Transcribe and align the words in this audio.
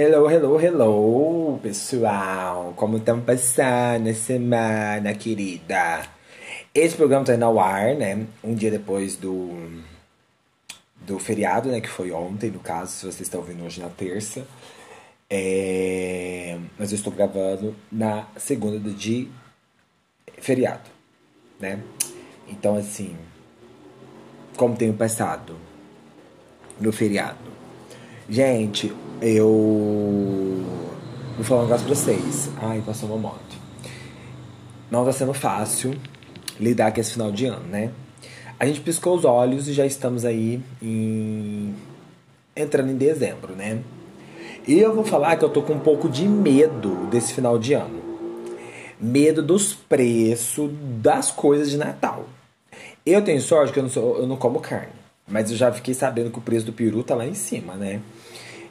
Hello, 0.00 0.30
hello, 0.30 0.60
hello, 0.60 1.58
pessoal! 1.60 2.72
Como 2.76 2.98
estão 2.98 3.20
passando 3.20 4.08
a 4.08 4.14
semana, 4.14 5.12
querida? 5.12 6.08
Esse 6.72 6.94
programa 6.94 7.24
tá 7.24 7.34
indo 7.34 7.44
ao 7.44 7.58
ar, 7.58 7.96
né? 7.96 8.24
Um 8.44 8.54
dia 8.54 8.70
depois 8.70 9.16
do, 9.16 9.56
do 11.00 11.18
feriado, 11.18 11.68
né? 11.68 11.80
Que 11.80 11.88
foi 11.88 12.12
ontem, 12.12 12.48
no 12.48 12.60
caso, 12.60 12.92
se 12.92 13.06
vocês 13.06 13.22
estão 13.22 13.40
ouvindo 13.40 13.64
hoje 13.64 13.80
na 13.80 13.88
terça. 13.88 14.46
É... 15.28 16.56
Mas 16.78 16.92
eu 16.92 16.96
estou 16.96 17.12
gravando 17.12 17.74
na 17.90 18.28
segunda 18.36 18.78
de 18.78 19.28
feriado, 20.40 20.88
né? 21.58 21.82
Então, 22.46 22.76
assim, 22.76 23.16
como 24.56 24.76
tenho 24.76 24.94
passado 24.94 25.56
no 26.80 26.92
feriado? 26.92 27.67
Gente, 28.30 28.92
eu 29.22 30.62
vou 31.34 31.44
falar 31.44 31.62
um 31.62 31.64
negócio 31.64 31.86
pra 31.86 31.94
vocês. 31.94 32.50
Ai, 32.60 32.82
passou 32.84 33.08
uma 33.08 33.16
moto. 33.16 33.56
Não 34.90 35.02
tá 35.02 35.12
sendo 35.12 35.32
fácil 35.32 35.94
lidar 36.60 36.92
com 36.92 37.00
esse 37.00 37.12
final 37.12 37.32
de 37.32 37.46
ano, 37.46 37.66
né? 37.68 37.90
A 38.60 38.66
gente 38.66 38.82
piscou 38.82 39.16
os 39.16 39.24
olhos 39.24 39.66
e 39.66 39.72
já 39.72 39.86
estamos 39.86 40.26
aí 40.26 40.60
em... 40.82 41.74
entrando 42.54 42.90
em 42.90 42.96
dezembro, 42.96 43.54
né? 43.54 43.80
E 44.66 44.78
eu 44.78 44.94
vou 44.94 45.04
falar 45.04 45.36
que 45.36 45.44
eu 45.46 45.48
tô 45.48 45.62
com 45.62 45.72
um 45.72 45.80
pouco 45.80 46.06
de 46.06 46.28
medo 46.28 47.06
desse 47.06 47.32
final 47.32 47.58
de 47.58 47.72
ano. 47.72 47.98
Medo 49.00 49.42
dos 49.42 49.72
preços 49.72 50.70
das 51.00 51.30
coisas 51.30 51.70
de 51.70 51.78
Natal. 51.78 52.26
Eu 53.06 53.22
tenho 53.24 53.40
sorte 53.40 53.72
que 53.72 53.78
eu 53.78 53.84
não, 53.84 53.90
sou, 53.90 54.18
eu 54.18 54.26
não 54.26 54.36
como 54.36 54.60
carne. 54.60 54.98
Mas 55.26 55.50
eu 55.50 55.56
já 55.56 55.72
fiquei 55.72 55.94
sabendo 55.94 56.30
que 56.30 56.38
o 56.38 56.42
preço 56.42 56.66
do 56.66 56.74
peru 56.74 57.02
tá 57.02 57.14
lá 57.14 57.26
em 57.26 57.34
cima, 57.34 57.74
né? 57.74 58.02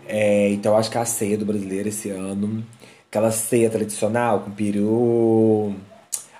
É, 0.08 0.50
então 0.50 0.78
acho 0.78 0.90
que 0.90 0.98
a 0.98 1.06
ceia 1.06 1.38
do 1.38 1.46
brasileiro 1.46 1.90
esse 1.90 2.10
ano, 2.10 2.64
aquela 3.10 3.32
ceia 3.32 3.70
tradicional 3.70 4.40
com 4.40 4.52
peru, 4.52 5.76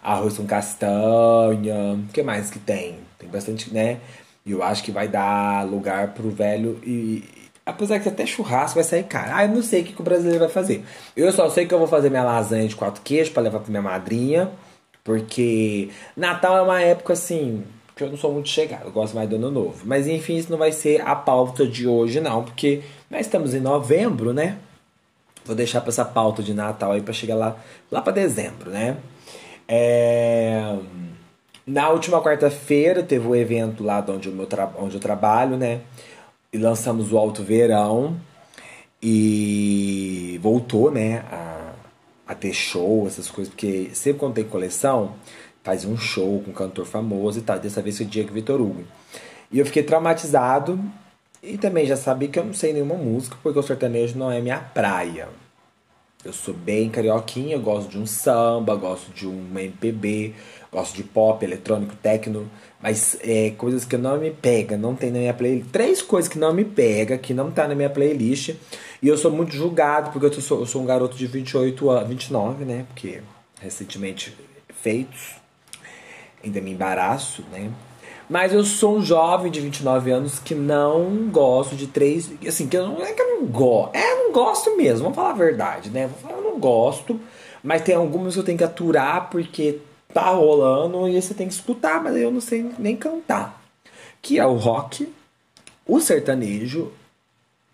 arroz 0.02 0.38
com 0.38 0.46
castanha, 0.46 1.96
o 2.10 2.14
que 2.14 2.24
mais 2.24 2.50
que 2.50 2.60
tem? 2.60 2.96
Tem 3.20 3.30
bastante, 3.30 3.74
né? 3.74 4.00
E 4.46 4.52
eu 4.52 4.64
acho 4.64 4.84
que 4.84 4.92
vai 4.92 5.08
dar 5.08 5.66
lugar 5.66 6.14
pro 6.14 6.30
velho 6.30 6.80
e. 6.86 7.24
Apesar 7.66 8.00
que 8.00 8.08
até 8.08 8.26
churrasco 8.26 8.76
vai 8.76 8.84
sair 8.86 9.04
caro. 9.04 9.32
Ah, 9.34 9.44
eu 9.44 9.50
não 9.50 9.62
sei 9.62 9.82
o 9.82 9.84
que, 9.84 9.92
que 9.92 10.00
o 10.00 10.04
brasileiro 10.04 10.40
vai 10.40 10.48
fazer. 10.48 10.86
Eu 11.18 11.30
só 11.34 11.50
sei 11.50 11.66
que 11.68 11.74
eu 11.74 11.80
vou 11.80 11.88
fazer 11.88 12.10
minha 12.10 12.24
lasanha 12.24 12.66
de 12.66 12.74
quatro 12.76 13.02
queijos 13.02 13.30
para 13.30 13.44
levar 13.44 13.60
pra 13.60 13.70
minha 13.70 13.82
madrinha. 13.82 14.50
Porque 15.04 15.90
Natal 16.16 16.58
é 16.58 16.62
uma 16.62 16.82
época 16.82 17.14
assim, 17.14 17.66
que 17.98 18.04
eu 18.04 18.10
não 18.10 18.18
sou 18.18 18.32
muito 18.32 18.48
chegado, 18.50 18.86
eu 18.86 18.92
gosto 18.92 19.16
mais 19.16 19.28
do 19.28 19.36
ano 19.36 19.52
novo. 19.52 19.82
Mas 19.86 20.08
enfim, 20.08 20.38
isso 20.38 20.52
não 20.52 20.58
vai 20.58 20.72
ser 20.72 21.02
a 21.02 21.16
pauta 21.16 21.66
de 21.68 21.88
hoje, 21.88 22.22
não, 22.22 22.44
porque 22.44 22.82
nós 23.10 23.22
estamos 23.22 23.54
em 23.54 23.60
novembro, 23.60 24.34
né? 24.34 24.58
Vou 25.46 25.56
deixar 25.56 25.82
para 25.82 25.90
essa 25.90 26.06
pauta 26.06 26.44
de 26.44 26.54
Natal 26.54 26.92
aí 26.92 27.02
para 27.02 27.14
chegar 27.14 27.36
lá, 27.36 27.58
lá 27.92 28.02
para 28.02 28.14
dezembro, 28.14 28.70
né? 28.70 28.98
É... 29.68 30.78
Na 31.66 31.90
última 31.90 32.22
quarta-feira 32.22 33.04
teve 33.04 33.28
o 33.28 33.32
um 33.32 33.36
evento 33.36 33.84
lá 33.84 34.00
de 34.00 34.12
onde, 34.12 34.30
o 34.30 34.32
meu 34.32 34.46
tra... 34.46 34.72
onde 34.78 34.96
eu 34.96 35.02
trabalho, 35.02 35.58
né? 35.58 35.82
E 36.54 36.58
lançamos 36.58 37.12
o 37.12 37.18
Alto 37.18 37.44
Verão 37.44 38.18
e 39.02 40.40
voltou, 40.42 40.92
né? 40.92 41.26
A, 41.32 41.74
a 42.28 42.36
ter 42.36 42.54
show, 42.54 43.08
essas 43.08 43.30
coisas, 43.30 43.54
porque 43.54 43.90
sempre 43.94 44.20
quando 44.20 44.36
tem 44.36 44.44
coleção, 44.44 45.16
faz 45.68 45.84
um 45.84 45.98
show 45.98 46.42
com 46.46 46.52
um 46.52 46.54
cantor 46.54 46.86
famoso 46.86 47.40
e 47.40 47.42
tal. 47.42 47.60
Dessa 47.60 47.82
vez 47.82 47.98
foi 47.98 48.06
o 48.06 48.10
Diego 48.10 48.34
Vitor 48.34 48.62
Hugo. 48.62 48.86
E 49.52 49.60
eu 49.60 49.66
fiquei 49.66 49.84
traumatizado 49.84 50.80
e 51.44 51.58
também 51.58 51.86
já 51.86 51.98
sabia 51.98 52.30
que 52.30 52.40
eu 52.40 52.46
não 52.46 52.54
sei 52.54 52.72
nenhuma 52.72 52.96
música, 52.96 53.36
porque 53.44 53.60
o 53.60 53.62
sertanejo 53.62 54.18
não 54.18 54.32
é 54.32 54.40
minha 54.40 54.60
praia. 54.60 55.28
Eu 56.24 56.32
sou 56.32 56.54
bem 56.54 56.90
carioquinha, 56.90 57.56
eu 57.56 57.60
gosto 57.60 57.90
de 57.90 57.98
um 57.98 58.06
samba, 58.06 58.76
gosto 58.76 59.12
de 59.12 59.28
um 59.28 59.46
MPB, 59.60 60.34
gosto 60.72 60.96
de 60.96 61.04
pop, 61.04 61.44
eletrônico, 61.44 61.98
techno, 61.98 62.50
mas 62.82 63.18
é, 63.22 63.52
coisas 63.58 63.84
que 63.84 63.98
não 63.98 64.18
me 64.18 64.32
pega, 64.32 64.78
não 64.78 64.96
tem 64.96 65.12
na 65.12 65.20
minha 65.20 65.34
playlist. 65.34 65.70
Três 65.70 66.02
coisas 66.02 66.30
que 66.30 66.40
não 66.40 66.54
me 66.54 66.64
pega, 66.64 67.18
que 67.18 67.34
não 67.34 67.52
tá 67.52 67.68
na 67.68 67.76
minha 67.76 67.90
playlist. 67.90 68.56
E 69.02 69.08
eu 69.10 69.18
sou 69.18 69.32
muito 69.32 69.54
julgado, 69.54 70.12
porque 70.12 70.28
eu 70.28 70.42
sou, 70.42 70.62
eu 70.62 70.66
sou 70.66 70.82
um 70.82 70.86
garoto 70.86 71.18
de 71.18 71.28
28 71.28 71.90
anos, 71.90 72.08
29, 72.08 72.64
né? 72.64 72.86
Porque 72.88 73.22
recentemente 73.60 74.34
feitos. 74.82 75.46
Ainda 76.48 76.62
me 76.62 76.72
embaraço, 76.72 77.44
né? 77.52 77.70
Mas 78.30 78.54
eu 78.54 78.64
sou 78.64 78.98
um 78.98 79.02
jovem 79.02 79.52
de 79.52 79.62
29 79.62 80.12
anos 80.12 80.40
que 80.40 80.54
não 80.54 81.30
gosto 81.30 81.76
de 81.76 81.88
três. 81.88 82.30
Assim, 82.46 82.68
que 82.68 82.76
eu 82.76 82.88
não 82.88 83.02
é 83.02 83.14
que 83.14 83.22
eu 83.22 83.40
não 83.40 83.48
gosto. 83.48 83.96
É, 83.96 84.12
eu 84.12 84.26
não 84.26 84.32
gosto 84.34 84.76
mesmo, 84.76 85.04
vamos 85.04 85.16
falar 85.16 85.30
a 85.30 85.34
verdade, 85.34 85.90
né? 85.90 86.08
Vou 86.08 86.20
falar, 86.20 86.42
eu 86.42 86.52
não 86.52 86.60
gosto. 86.60 87.20
Mas 87.64 87.82
tem 87.82 87.96
algumas 87.96 88.34
que 88.34 88.40
eu 88.40 88.44
tenho 88.44 88.58
que 88.58 88.64
aturar 88.64 89.30
porque 89.30 89.80
tá 90.14 90.30
rolando 90.30 91.08
e 91.08 91.22
você 91.22 91.34
tem 91.34 91.48
que 91.48 91.54
escutar, 91.54 92.04
mas 92.04 92.16
eu 92.16 92.32
não 92.32 92.42
sei 92.42 92.70
nem 92.78 92.96
cantar. 92.96 93.62
Que 94.22 94.40
é 94.40 94.46
o 94.46 94.56
rock, 94.56 95.08
o 95.86 96.00
sertanejo 96.02 96.92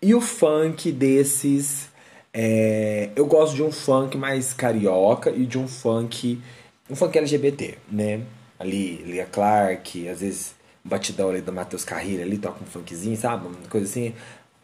e 0.00 0.14
o 0.14 0.20
funk 0.20 0.92
desses. 0.92 1.88
É, 2.32 3.10
eu 3.14 3.26
gosto 3.26 3.54
de 3.54 3.62
um 3.62 3.72
funk 3.72 4.16
mais 4.16 4.52
carioca 4.52 5.30
e 5.30 5.46
de 5.46 5.58
um 5.58 5.66
funk. 5.66 6.40
Um 6.88 6.94
funk 6.94 7.16
LGBT, 7.16 7.78
né? 7.90 8.20
Ali, 8.58 8.96
Lia 9.04 9.26
Clark, 9.26 10.08
às 10.08 10.20
vezes 10.20 10.54
um 10.84 10.88
batidão 10.88 11.30
ali 11.30 11.40
do 11.40 11.52
Matheus 11.52 11.84
Carreira 11.84 12.22
ali, 12.22 12.38
toca 12.38 12.62
um 12.62 12.66
funkzinho, 12.66 13.16
sabe? 13.16 13.46
Uma 13.46 13.68
coisa 13.68 13.86
assim. 13.86 14.14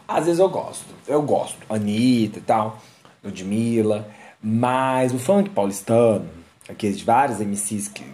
Às 0.07 0.27
vezes 0.27 0.41
eu 0.41 0.49
gosto, 0.49 0.87
eu 1.07 1.23
gosto. 1.23 1.59
Anitta 1.69 2.39
e 2.39 2.43
tal, 2.43 2.81
Ludmilla. 3.23 4.09
Mas 4.43 5.13
o 5.13 5.19
funk 5.19 5.51
paulistano, 5.51 6.29
aqueles 6.69 6.99
de 6.99 7.05
vários 7.05 7.41
MCs 7.41 7.89
que 7.89 8.05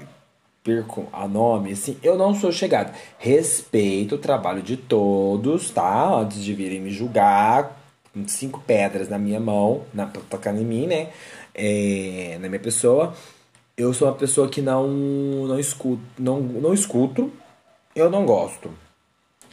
percam 0.63 1.07
a 1.13 1.29
nome, 1.29 1.73
assim, 1.73 1.97
eu 2.03 2.17
não 2.17 2.35
sou 2.35 2.51
chegado. 2.51 2.93
Respeito 3.19 4.17
o 4.17 4.19
trabalho 4.19 4.63
de 4.63 4.77
todos, 4.77 5.71
tá? 5.71 6.13
Antes 6.15 6.43
de 6.43 6.53
virem 6.53 6.81
me 6.81 6.91
julgar, 6.91 7.81
com 8.13 8.27
cinco 8.27 8.61
pedras 8.67 9.09
na 9.09 9.19
minha 9.19 9.39
mão, 9.39 9.83
na, 9.95 10.07
tocando 10.07 10.61
em 10.61 10.65
mim, 10.65 10.87
né? 10.87 11.11
É, 11.55 12.37
na 12.41 12.49
minha 12.49 12.61
pessoa 12.61 13.15
eu 13.77 13.93
sou 13.93 14.09
uma 14.09 14.15
pessoa 14.15 14.49
que 14.49 14.63
não 14.63 14.89
não 14.89 15.59
escuto, 15.59 16.03
não, 16.19 16.41
não 16.41 16.73
escuto, 16.73 17.33
eu 17.95 18.11
não 18.11 18.25
gosto. 18.25 18.71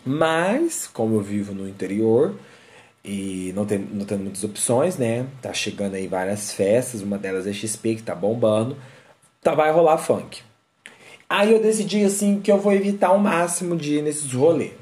Mas, 0.06 0.88
como 0.88 1.16
eu 1.16 1.22
vivo 1.22 1.54
no 1.54 1.68
interior 1.68 2.36
e 3.04 3.54
não, 3.56 3.66
tem, 3.66 3.80
não 3.80 4.06
tendo 4.06 4.24
muitas 4.24 4.44
opções, 4.44 4.98
né? 4.98 5.26
Tá 5.42 5.54
chegando 5.54 5.96
aí 5.96 6.08
várias 6.08 6.52
festas, 6.54 7.02
uma 7.02 7.18
delas 7.18 7.48
é 7.48 7.54
XP 7.54 7.96
que 7.96 8.04
tá 8.04 8.16
bombando, 8.16 8.78
tá, 9.42 9.54
vai 9.56 9.72
rolar 9.72 9.98
funk. 9.98 10.42
Aí 11.30 11.52
eu 11.52 11.62
decidi 11.62 12.04
assim 12.04 12.40
que 12.42 12.52
eu 12.52 12.58
vou 12.60 12.74
evitar 12.74 13.12
o 13.12 13.20
máximo 13.20 13.76
de 13.76 13.96
ir 13.96 14.02
nesses 14.04 14.32
rolês. 14.34 14.74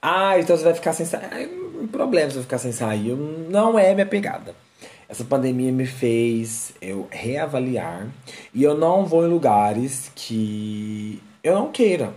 Ah, 0.00 0.38
então 0.38 0.56
você 0.56 0.64
vai 0.64 0.74
ficar 0.74 0.92
sem 0.92 1.04
sair. 1.04 1.48
Problema 1.92 2.30
você 2.30 2.36
vai 2.36 2.44
ficar 2.44 2.58
sem 2.58 2.72
sair. 2.72 3.14
Não 3.14 3.78
é 3.78 3.92
minha 3.94 4.06
pegada. 4.06 4.54
Essa 5.10 5.24
pandemia 5.24 5.72
me 5.72 5.86
fez 5.86 6.72
eu 6.80 7.08
reavaliar 7.10 8.06
e 8.54 8.62
eu 8.62 8.78
não 8.78 9.04
vou 9.04 9.26
em 9.26 9.28
lugares 9.28 10.12
que 10.14 11.20
eu 11.42 11.52
não 11.52 11.72
queira 11.72 12.14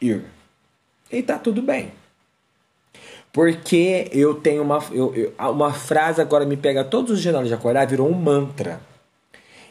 ir. 0.00 0.24
E 1.12 1.22
tá 1.22 1.38
tudo 1.38 1.62
bem. 1.62 1.92
Porque 3.32 4.08
eu 4.10 4.34
tenho 4.34 4.60
uma, 4.60 4.84
eu, 4.90 5.14
eu, 5.14 5.32
uma 5.52 5.72
frase 5.72 6.20
agora 6.20 6.44
me 6.44 6.56
pega 6.56 6.82
todos 6.82 7.12
os 7.12 7.22
dias 7.22 7.46
de 7.46 7.54
acordar, 7.54 7.86
virou 7.86 8.10
um 8.10 8.12
mantra. 8.12 8.80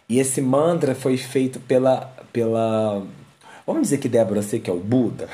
E 0.08 0.18
esse 0.18 0.40
mantra 0.40 0.96
foi 0.96 1.18
feito 1.18 1.60
pela. 1.60 2.06
pela 2.32 3.06
vamos 3.68 3.82
dizer 3.82 3.98
que 3.98 4.08
Débora 4.08 4.42
sei 4.42 4.62
que 4.62 4.70
é 4.70 4.74
o 4.74 4.80
Buda. 4.80 5.28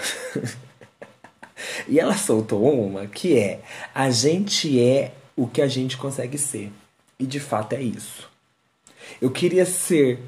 e 1.88 2.00
ela 2.00 2.18
soltou 2.18 2.64
uma 2.64 3.06
que 3.06 3.38
é: 3.38 3.62
a 3.94 4.10
gente 4.10 4.82
é 4.82 5.12
o 5.36 5.46
que 5.46 5.62
a 5.62 5.68
gente 5.68 5.98
consegue 5.98 6.40
ser. 6.40 6.72
E 7.20 7.26
de 7.26 7.40
fato 7.40 7.74
é 7.74 7.82
isso. 7.82 8.30
Eu 9.22 9.32
queria 9.32 9.66
ser 9.66 10.20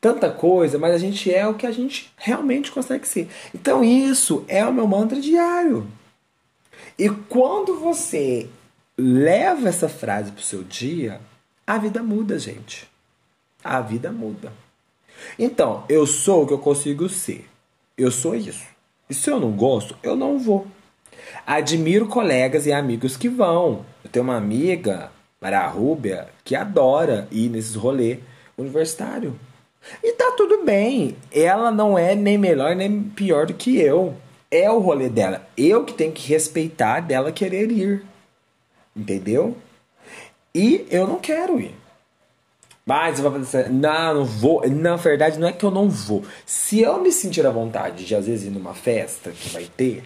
tanta 0.00 0.30
coisa, 0.30 0.78
mas 0.78 0.94
a 0.94 0.98
gente 0.98 1.32
é 1.32 1.46
o 1.46 1.54
que 1.54 1.66
a 1.66 1.72
gente 1.72 2.12
realmente 2.16 2.70
consegue 2.70 3.06
ser. 3.06 3.28
Então 3.54 3.82
isso 3.82 4.44
é 4.48 4.64
o 4.64 4.72
meu 4.72 4.86
mantra 4.86 5.20
diário. 5.20 5.86
E 6.98 7.08
quando 7.08 7.78
você 7.78 8.48
leva 8.96 9.68
essa 9.68 9.88
frase 9.88 10.32
pro 10.32 10.42
seu 10.42 10.62
dia, 10.62 11.20
a 11.66 11.78
vida 11.78 12.02
muda, 12.02 12.38
gente. 12.38 12.88
a 13.64 13.80
vida 13.80 14.12
muda. 14.12 14.52
Então, 15.38 15.84
eu 15.88 16.06
sou 16.06 16.44
o 16.44 16.46
que 16.46 16.52
eu 16.52 16.58
consigo 16.58 17.08
ser. 17.08 17.48
Eu 17.98 18.10
sou 18.12 18.34
isso. 18.34 18.64
E 19.10 19.14
se 19.14 19.28
eu 19.28 19.40
não 19.40 19.50
gosto, 19.52 19.96
eu 20.02 20.14
não 20.14 20.38
vou. 20.38 20.66
Admiro 21.44 22.06
colegas 22.06 22.66
e 22.66 22.72
amigos 22.72 23.16
que 23.16 23.28
vão. 23.28 23.84
Eu 24.04 24.10
tenho 24.10 24.24
uma 24.24 24.36
amiga, 24.36 25.10
Maria 25.46 25.68
Rúbia, 25.68 26.26
que 26.42 26.56
adora 26.56 27.28
ir 27.30 27.48
nesses 27.48 27.76
rolê 27.76 28.18
universitário. 28.58 29.38
E 30.02 30.10
tá 30.14 30.32
tudo 30.36 30.64
bem. 30.64 31.16
Ela 31.30 31.70
não 31.70 31.96
é 31.96 32.16
nem 32.16 32.36
melhor 32.36 32.74
nem 32.74 33.04
pior 33.04 33.46
do 33.46 33.54
que 33.54 33.80
eu. 33.80 34.16
É 34.50 34.68
o 34.68 34.80
rolê 34.80 35.08
dela. 35.08 35.46
Eu 35.56 35.84
que 35.84 35.94
tenho 35.94 36.10
que 36.10 36.26
respeitar 36.26 36.98
dela 36.98 37.30
querer 37.30 37.70
ir. 37.70 38.04
Entendeu? 38.96 39.56
E 40.52 40.84
eu 40.90 41.06
não 41.06 41.20
quero 41.20 41.60
ir. 41.60 41.76
Mas 42.84 43.20
eu 43.20 43.30
vou 43.30 43.44
fazer 43.44 43.70
não, 43.70 44.14
não 44.14 44.24
vou. 44.24 44.68
Na 44.68 44.96
verdade, 44.96 45.38
não 45.38 45.46
é 45.46 45.52
que 45.52 45.64
eu 45.64 45.70
não 45.70 45.88
vou. 45.88 46.24
Se 46.44 46.80
eu 46.80 47.00
me 47.00 47.12
sentir 47.12 47.46
à 47.46 47.50
vontade 47.50 48.04
de 48.04 48.16
às 48.16 48.26
vezes 48.26 48.48
ir 48.48 48.50
numa 48.50 48.74
festa 48.74 49.30
que 49.30 49.48
vai 49.50 49.68
ter, 49.76 50.02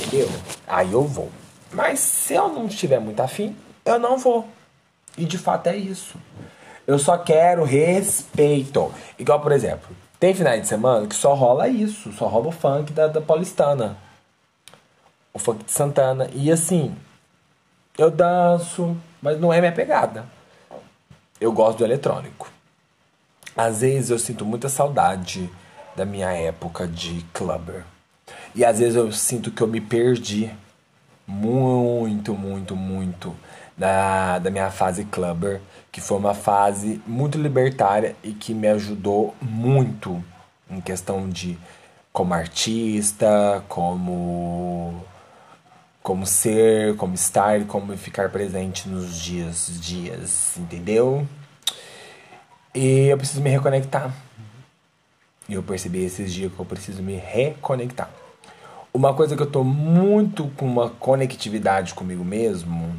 entendeu? 0.00 0.30
Aí 0.66 0.90
eu 0.90 1.02
vou. 1.02 1.30
Mas 1.70 2.00
se 2.00 2.32
eu 2.32 2.48
não 2.48 2.66
estiver 2.66 2.98
muito 2.98 3.20
afim, 3.20 3.54
eu 3.84 3.98
não 3.98 4.18
vou. 4.18 4.48
E 5.16 5.24
de 5.24 5.38
fato 5.38 5.68
é 5.68 5.76
isso. 5.76 6.16
Eu 6.86 6.98
só 6.98 7.16
quero 7.16 7.64
respeito. 7.64 8.92
Igual, 9.18 9.40
por 9.40 9.52
exemplo, 9.52 9.94
tem 10.18 10.34
finais 10.34 10.62
de 10.62 10.68
semana 10.68 11.06
que 11.06 11.14
só 11.14 11.34
rola 11.34 11.68
isso, 11.68 12.12
só 12.12 12.26
rola 12.26 12.48
o 12.48 12.52
funk 12.52 12.92
da, 12.92 13.06
da 13.06 13.20
paulistana. 13.20 13.96
O 15.32 15.38
funk 15.38 15.64
de 15.64 15.72
Santana. 15.72 16.28
E 16.32 16.50
assim, 16.50 16.94
eu 17.96 18.10
danço, 18.10 18.96
mas 19.22 19.40
não 19.40 19.52
é 19.52 19.60
minha 19.60 19.72
pegada. 19.72 20.26
Eu 21.40 21.52
gosto 21.52 21.78
do 21.78 21.84
eletrônico. 21.84 22.50
Às 23.56 23.80
vezes 23.80 24.10
eu 24.10 24.18
sinto 24.18 24.44
muita 24.44 24.68
saudade 24.68 25.50
da 25.94 26.04
minha 26.04 26.32
época 26.32 26.86
de 26.86 27.24
clubber. 27.32 27.84
E 28.54 28.64
às 28.64 28.78
vezes 28.78 28.96
eu 28.96 29.10
sinto 29.12 29.50
que 29.50 29.62
eu 29.62 29.66
me 29.66 29.80
perdi 29.80 30.50
muito, 31.26 32.34
muito, 32.34 32.76
muito 32.76 33.34
da, 33.76 34.38
da 34.38 34.50
minha 34.50 34.70
fase 34.70 35.04
clubber 35.04 35.60
que 35.94 36.00
foi 36.00 36.18
uma 36.18 36.34
fase 36.34 37.00
muito 37.06 37.38
libertária 37.38 38.16
e 38.22 38.32
que 38.32 38.52
me 38.52 38.66
ajudou 38.66 39.32
muito 39.40 40.22
em 40.68 40.80
questão 40.80 41.28
de 41.28 41.56
como 42.12 42.34
artista, 42.34 43.62
como 43.68 45.04
como 46.02 46.26
ser, 46.26 46.96
como 46.96 47.14
estar, 47.14 47.64
como 47.64 47.96
ficar 47.96 48.28
presente 48.28 48.88
nos 48.88 49.16
dias, 49.18 49.70
dias, 49.80 50.56
entendeu? 50.58 51.26
E 52.74 53.06
eu 53.06 53.16
preciso 53.16 53.40
me 53.40 53.50
reconectar. 53.50 54.12
E 55.48 55.54
eu 55.54 55.62
percebi 55.62 56.04
esses 56.04 56.34
dias 56.34 56.52
que 56.52 56.58
eu 56.58 56.66
preciso 56.66 57.02
me 57.02 57.14
reconectar. 57.14 58.10
Uma 58.92 59.14
coisa 59.14 59.36
que 59.36 59.42
eu 59.42 59.50
tô 59.50 59.62
muito 59.62 60.48
com 60.56 60.66
uma 60.66 60.90
conectividade 60.90 61.94
comigo 61.94 62.24
mesmo 62.24 62.92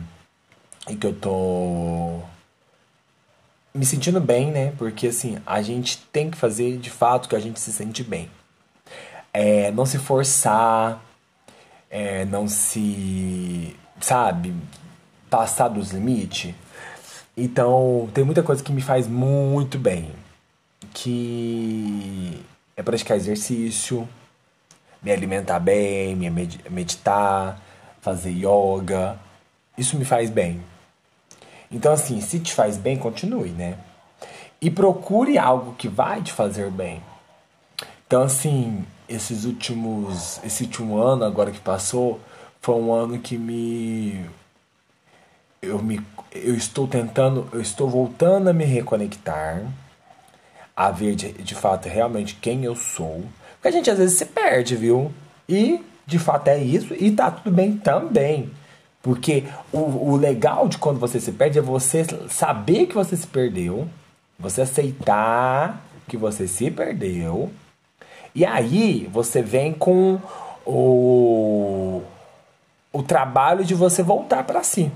e 0.89 0.95
que 0.95 1.07
eu 1.07 1.13
tô 1.13 2.19
me 3.73 3.85
sentindo 3.85 4.21
bem, 4.21 4.51
né? 4.51 4.73
Porque 4.77 5.07
assim, 5.07 5.37
a 5.45 5.61
gente 5.61 5.97
tem 6.11 6.31
que 6.31 6.37
fazer 6.37 6.77
de 6.77 6.89
fato 6.89 7.27
que 7.27 7.35
a 7.35 7.39
gente 7.39 7.59
se 7.59 7.71
sente 7.73 8.03
bem. 8.03 8.29
É, 9.33 9.71
não 9.71 9.85
se 9.85 9.97
forçar, 9.97 11.03
é, 11.89 12.25
não 12.25 12.47
se, 12.47 13.75
sabe, 13.99 14.53
passar 15.29 15.67
dos 15.67 15.91
limites. 15.91 16.55
Então, 17.35 18.09
tem 18.13 18.23
muita 18.23 18.41
coisa 18.41 18.63
que 18.63 18.71
me 18.71 18.81
faz 18.81 19.07
muito 19.07 19.77
bem. 19.77 20.11
Que 20.93 22.41
é 22.77 22.83
praticar 22.83 23.17
exercício, 23.17 24.07
me 25.01 25.11
alimentar 25.11 25.59
bem, 25.59 26.15
me 26.15 26.29
meditar, 26.69 27.61
fazer 28.01 28.31
yoga. 28.31 29.19
Isso 29.77 29.97
me 29.97 30.05
faz 30.05 30.29
bem. 30.29 30.61
Então, 31.71 31.91
assim, 31.91 32.21
se 32.21 32.39
te 32.39 32.53
faz 32.53 32.77
bem, 32.77 32.97
continue, 32.97 33.49
né? 33.49 33.77
E 34.61 34.69
procure 34.69 35.37
algo 35.37 35.73
que 35.73 35.87
vai 35.87 36.21
te 36.21 36.31
fazer 36.31 36.69
bem. 36.71 37.01
Então, 38.07 38.23
assim, 38.23 38.85
esses 39.09 39.45
últimos. 39.45 40.39
Esse 40.43 40.63
último 40.63 40.97
ano, 40.97 41.23
agora 41.23 41.51
que 41.51 41.59
passou, 41.59 42.19
foi 42.61 42.75
um 42.75 42.93
ano 42.93 43.19
que 43.19 43.37
me. 43.37 44.25
Eu, 45.61 45.81
me, 45.81 46.01
eu 46.31 46.55
estou 46.55 46.87
tentando, 46.87 47.47
eu 47.51 47.61
estou 47.61 47.89
voltando 47.89 48.49
a 48.49 48.53
me 48.53 48.65
reconectar, 48.65 49.63
a 50.75 50.91
ver 50.91 51.15
de, 51.15 51.31
de 51.33 51.55
fato 51.55 51.87
realmente 51.87 52.35
quem 52.35 52.63
eu 52.63 52.75
sou. 52.75 53.23
Porque 53.55 53.69
a 53.69 53.71
gente 53.71 53.89
às 53.89 53.97
vezes 53.97 54.17
se 54.17 54.25
perde, 54.25 54.75
viu? 54.75 55.11
E 55.49 55.83
de 56.05 56.19
fato 56.19 56.49
é 56.49 56.59
isso, 56.59 56.93
e 56.93 57.09
tá 57.11 57.31
tudo 57.31 57.53
bem 57.53 57.77
também. 57.77 58.51
Porque 59.05 59.43
o, 59.71 60.13
o 60.13 60.15
legal 60.15 60.67
de 60.67 60.79
quando 60.79 60.99
você 60.99 61.19
se 61.19 61.31
perde 61.31 61.59
é 61.59 61.61
você 61.61 62.03
saber 62.27 62.87
que 62.87 62.95
você 62.95 63.15
se 63.15 63.27
perdeu, 63.27 63.87
você 64.39 64.63
aceitar 64.63 65.79
que 66.07 66.17
você 66.17 66.47
se 66.47 66.71
perdeu, 66.71 67.51
e 68.33 68.43
aí 68.43 69.07
você 69.13 69.43
vem 69.43 69.73
com 69.73 70.19
o, 70.65 72.01
o 72.91 73.03
trabalho 73.03 73.63
de 73.63 73.75
você 73.75 74.01
voltar 74.01 74.43
para 74.43 74.63
si. 74.63 74.91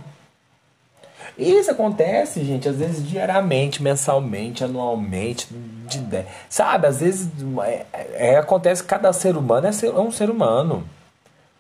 Isso 1.38 1.70
acontece, 1.70 2.44
gente, 2.44 2.68
às 2.68 2.78
vezes 2.78 3.08
diariamente, 3.08 3.84
mensalmente, 3.84 4.64
anualmente, 4.64 5.48
de, 5.52 6.26
sabe? 6.50 6.88
Às 6.88 7.00
vezes 7.00 7.30
é, 7.64 7.86
é, 8.16 8.38
acontece 8.38 8.82
que 8.82 8.90
cada 8.90 9.14
ser 9.14 9.38
humano 9.38 9.68
é, 9.68 9.72
ser, 9.72 9.90
é 9.90 10.00
um 10.00 10.12
ser 10.12 10.32
humano 10.32 10.84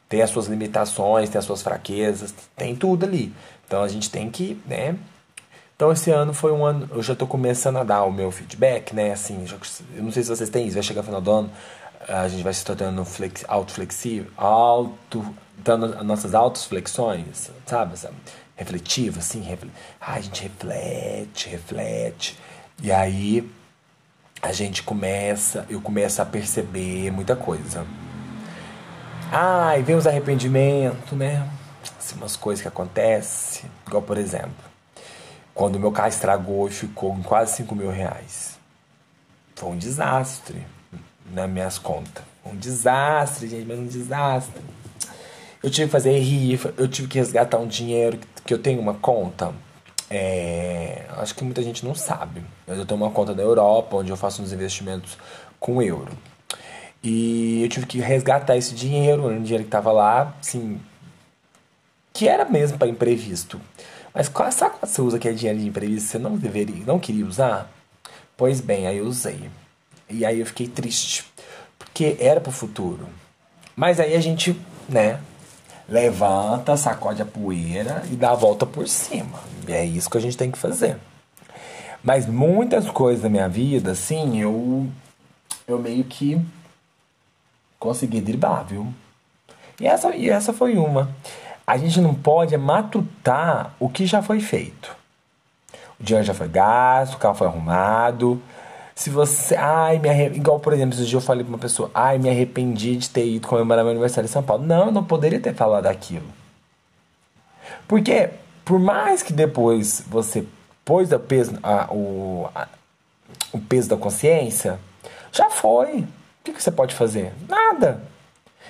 tem 0.09 0.23
as 0.23 0.31
suas 0.31 0.47
limitações, 0.47 1.29
tem 1.29 1.38
as 1.38 1.45
suas 1.45 1.61
fraquezas, 1.61 2.33
tem 2.57 2.75
tudo 2.75 3.06
ali. 3.06 3.31
Então 3.65 3.83
a 3.83 3.88
gente 3.88 4.09
tem 4.09 4.29
que, 4.29 4.59
né? 4.65 4.97
Então 5.75 5.91
esse 5.91 6.11
ano 6.11 6.33
foi 6.33 6.51
um 6.51 6.65
ano, 6.65 6.89
eu 6.91 7.01
já 7.01 7.13
estou 7.13 7.27
começando 7.27 7.77
a 7.77 7.83
dar 7.83 8.03
o 8.03 8.11
meu 8.11 8.31
feedback, 8.31 8.94
né? 8.94 9.13
Assim, 9.13 9.45
já, 9.45 9.56
eu 9.95 10.03
não 10.03 10.11
sei 10.11 10.23
se 10.23 10.29
vocês 10.29 10.50
têm 10.50 10.65
isso, 10.65 10.73
vai 10.73 10.83
chegar 10.83 11.03
final 11.03 11.21
do 11.21 11.31
ano, 11.31 11.51
a 12.07 12.27
gente 12.27 12.44
vai 12.44 12.53
se 12.53 12.65
tornando 12.65 13.06
flex, 13.06 13.45
auto-flexível, 13.47 14.31
auto, 14.35 15.23
dando 15.57 16.03
nossas 16.03 16.33
auto-flexões, 16.33 17.51
sabe? 17.65 17.97
sabe? 17.97 18.15
Refletivo, 18.55 19.19
assim, 19.19 19.45
ah, 20.01 20.13
a 20.15 20.19
gente 20.19 20.43
reflete, 20.43 21.48
reflete. 21.48 22.38
E 22.81 22.91
aí 22.91 23.50
a 24.41 24.51
gente 24.51 24.84
começa, 24.84 25.65
eu 25.69 25.79
começo 25.79 26.22
a 26.22 26.25
perceber 26.25 27.12
muita 27.12 27.36
coisa. 27.36 27.86
Ai, 29.31 29.83
vem 29.83 29.95
os 29.95 30.07
arrependimentos, 30.07 31.12
né? 31.12 31.48
Assim, 32.00 32.15
umas 32.15 32.36
coisas 32.36 32.63
que 32.63 32.67
acontecem. 32.67 33.69
Igual, 33.86 34.01
por 34.01 34.17
exemplo, 34.17 34.55
quando 35.53 35.79
meu 35.79 35.91
carro 35.91 36.09
estragou 36.09 36.67
e 36.67 36.71
ficou 36.71 37.13
em 37.15 37.21
quase 37.21 37.57
5 37.57 37.75
mil 37.75 37.91
reais. 37.91 38.57
Foi 39.55 39.69
um 39.69 39.77
desastre 39.77 40.65
nas 41.31 41.48
minhas 41.48 41.77
contas. 41.77 42.24
Um 42.43 42.55
desastre, 42.55 43.48
gente, 43.48 43.67
mas 43.67 43.77
um 43.77 43.86
desastre. 43.86 44.63
Eu 45.62 45.69
tive 45.69 45.86
que 45.86 45.91
fazer 45.91 46.17
rifa, 46.17 46.74
eu 46.75 46.88
tive 46.88 47.07
que 47.07 47.19
resgatar 47.19 47.59
um 47.59 47.67
dinheiro 47.67 48.17
que 48.43 48.53
eu 48.53 48.57
tenho 48.57 48.81
uma 48.81 48.95
conta. 48.95 49.53
É, 50.09 51.05
acho 51.17 51.36
que 51.36 51.43
muita 51.43 51.62
gente 51.62 51.86
não 51.86 51.93
sabe. 51.93 52.43
Mas 52.65 52.79
eu 52.79 52.86
tenho 52.86 53.00
uma 53.00 53.12
conta 53.12 53.36
da 53.36 53.43
Europa 53.43 53.98
onde 53.98 54.09
eu 54.09 54.17
faço 54.17 54.41
uns 54.41 54.51
investimentos 54.51 55.19
com 55.59 55.83
euro. 55.83 56.12
E 57.03 57.63
eu 57.63 57.70
tive 57.70 57.86
que 57.86 58.00
resgatar 58.00 58.58
esse 58.58 58.75
dinheiro, 58.75 59.27
um 59.27 59.41
dinheiro 59.41 59.63
que 59.63 59.70
estava 59.70 59.91
lá, 59.91 60.36
assim, 60.39 60.79
que 62.12 62.27
era 62.27 62.44
mesmo 62.46 62.77
para 62.77 62.88
imprevisto. 62.88 63.60
Mas 64.13 64.29
sabe 64.53 64.75
quando 64.79 64.91
você 64.91 65.01
usa 65.01 65.18
aquele 65.18 65.36
dinheiro 65.36 65.60
de 65.60 65.68
imprevisto 65.68 66.10
você 66.10 66.20
não 66.20 66.36
deveria, 66.36 66.86
não 66.86 67.00
queria 67.00 67.25
usar? 67.25 67.72
Pois 68.36 68.60
bem, 68.60 68.88
aí 68.88 68.98
eu 68.98 69.06
usei. 69.06 69.50
E 70.10 70.25
aí 70.25 70.39
eu 70.39 70.46
fiquei 70.46 70.68
triste, 70.68 71.25
porque 71.77 72.18
era 72.20 72.41
para 72.41 72.50
o 72.50 72.53
futuro. 72.53 73.08
Mas 73.75 74.00
aí 74.00 74.15
a 74.15 74.20
gente, 74.20 74.60
né, 74.89 75.20
levanta, 75.88 76.75
sacode 76.75 77.22
a 77.22 77.25
poeira 77.25 78.03
e 78.12 78.15
dá 78.15 78.32
a 78.32 78.36
volta 78.36 78.65
por 78.65 78.88
cima. 78.88 79.39
E 79.68 79.72
é 79.72 79.86
isso 79.86 80.10
que 80.10 80.18
a 80.18 80.22
gente 80.22 80.36
tem 80.36 80.51
que 80.51 80.58
fazer. 80.58 80.98
Mas 82.03 82.25
muitas 82.25 82.89
coisas 82.89 83.24
da 83.24 83.29
minha 83.29 83.48
vida, 83.48 83.91
assim, 83.91 84.41
eu 84.41 84.88
eu 85.68 85.77
meio 85.77 86.03
que 86.03 86.41
consegui 87.79 88.21
driblar, 88.21 88.65
viu? 88.65 88.93
E 89.79 89.88
essa, 89.88 90.15
e 90.15 90.29
essa 90.29 90.51
foi 90.51 90.77
uma. 90.77 91.09
A 91.65 91.77
gente 91.77 92.01
não 92.01 92.13
pode 92.13 92.55
matutar 92.57 93.74
o 93.79 93.89
que 93.89 94.05
já 94.05 94.21
foi 94.21 94.39
feito. 94.39 94.95
O 96.00 96.03
dinheiro 96.03 96.25
já 96.25 96.33
foi 96.33 96.48
gasto, 96.48 97.15
o 97.15 97.17
carro 97.17 97.36
foi 97.36 97.48
arrumado. 97.48 98.41
Se 98.95 99.09
você. 99.09 99.55
Ai, 99.55 100.00
me 100.00 100.09
arre... 100.09 100.25
Igual, 100.27 100.59
por 100.59 100.74
exemplo, 100.74 100.95
esse 100.95 101.05
dia 101.05 101.17
eu 101.17 101.21
falei 101.21 101.43
pra 101.43 101.53
uma 101.53 101.59
pessoa: 101.59 101.89
Ai, 101.93 102.17
me 102.17 102.29
arrependi 102.29 102.98
de 102.98 103.09
ter 103.09 103.25
ido 103.25 103.48
comemorar 103.48 103.83
meu 103.83 103.91
aniversário 103.91 104.27
em 104.27 104.31
São 104.31 104.43
Paulo. 104.43 104.65
Não, 104.65 104.88
eu 104.88 104.91
não 104.91 105.03
poderia 105.03 105.39
ter 105.39 105.53
falado 105.53 105.86
aquilo. 105.86 106.27
Porque, 107.88 108.29
por 108.65 108.79
mais 108.79 109.24
que 109.24 109.31
depois 109.31 110.03
você 110.07 110.45
pôs 110.83 111.13
a 111.13 111.19
peso, 111.19 111.57
a, 111.62 111.88
o, 111.93 112.50
a, 112.53 112.67
o 113.53 113.59
peso 113.59 113.89
da 113.89 113.95
consciência, 113.95 114.79
já 115.31 115.50
foi. 115.50 116.05
O 116.39 116.43
que, 116.43 116.53
que 116.53 116.63
você 116.63 116.72
pode 116.72 116.96
fazer? 116.96 117.34
Nada. 117.48 118.01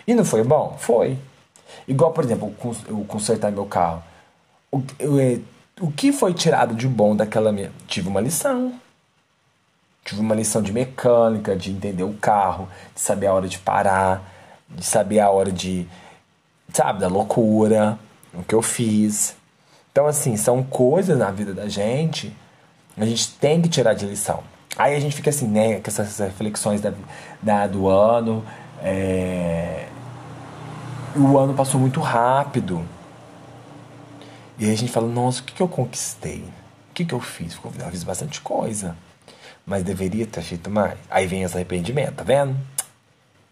E 0.07 0.13
não 0.13 0.25
foi 0.25 0.43
bom? 0.43 0.75
Foi. 0.79 1.17
Igual, 1.87 2.11
por 2.11 2.23
exemplo, 2.23 2.53
eu 2.87 3.05
consertar 3.07 3.51
meu 3.51 3.65
carro. 3.65 4.03
O, 4.71 4.81
eu, 4.97 5.19
é, 5.19 5.39
o 5.79 5.91
que 5.91 6.11
foi 6.11 6.33
tirado 6.33 6.73
de 6.73 6.87
bom 6.87 7.15
daquela 7.15 7.51
minha. 7.51 7.71
Tive 7.87 8.07
uma 8.07 8.21
lição. 8.21 8.73
Tive 10.03 10.21
uma 10.21 10.35
lição 10.35 10.61
de 10.61 10.71
mecânica, 10.71 11.55
de 11.55 11.71
entender 11.71 12.03
o 12.03 12.13
carro, 12.13 12.67
de 12.95 13.01
saber 13.01 13.27
a 13.27 13.33
hora 13.33 13.47
de 13.47 13.59
parar, 13.59 14.23
de 14.67 14.85
saber 14.85 15.19
a 15.19 15.29
hora 15.29 15.51
de. 15.51 15.87
Sabe, 16.73 16.99
da 16.99 17.07
loucura, 17.07 17.97
o 18.33 18.43
que 18.43 18.53
eu 18.53 18.61
fiz. 18.61 19.35
Então, 19.91 20.05
assim, 20.05 20.37
são 20.37 20.63
coisas 20.63 21.17
na 21.17 21.31
vida 21.31 21.53
da 21.53 21.67
gente, 21.67 22.35
a 22.95 23.05
gente 23.05 23.31
tem 23.33 23.61
que 23.61 23.69
tirar 23.69 23.93
de 23.93 24.05
lição. 24.05 24.43
Aí 24.77 24.95
a 24.95 24.99
gente 24.99 25.15
fica 25.15 25.29
assim, 25.29 25.47
né, 25.47 25.79
com 25.79 25.89
essas 25.89 26.19
reflexões 26.19 26.79
da, 26.79 26.93
da 27.41 27.67
do 27.67 27.87
ano. 27.87 28.43
É... 28.81 29.87
O 31.15 31.37
ano 31.37 31.53
passou 31.53 31.79
muito 31.79 31.99
rápido. 31.99 32.85
E 34.57 34.65
aí 34.65 34.71
a 34.71 34.77
gente 34.77 34.91
fala, 34.91 35.07
nossa, 35.07 35.41
o 35.41 35.43
que, 35.43 35.53
que 35.53 35.61
eu 35.61 35.67
conquistei? 35.67 36.43
O 36.91 36.93
que, 36.93 37.05
que 37.05 37.13
eu 37.13 37.19
fiz? 37.19 37.57
Eu 37.63 37.91
fiz 37.91 38.03
bastante 38.03 38.41
coisa. 38.41 38.95
Mas 39.65 39.83
deveria 39.83 40.27
ter 40.27 40.41
feito 40.41 40.69
mais. 40.69 40.97
Aí 41.09 41.25
vem 41.25 41.43
esse 41.43 41.55
arrependimento, 41.55 42.15
tá 42.15 42.23
vendo? 42.23 42.55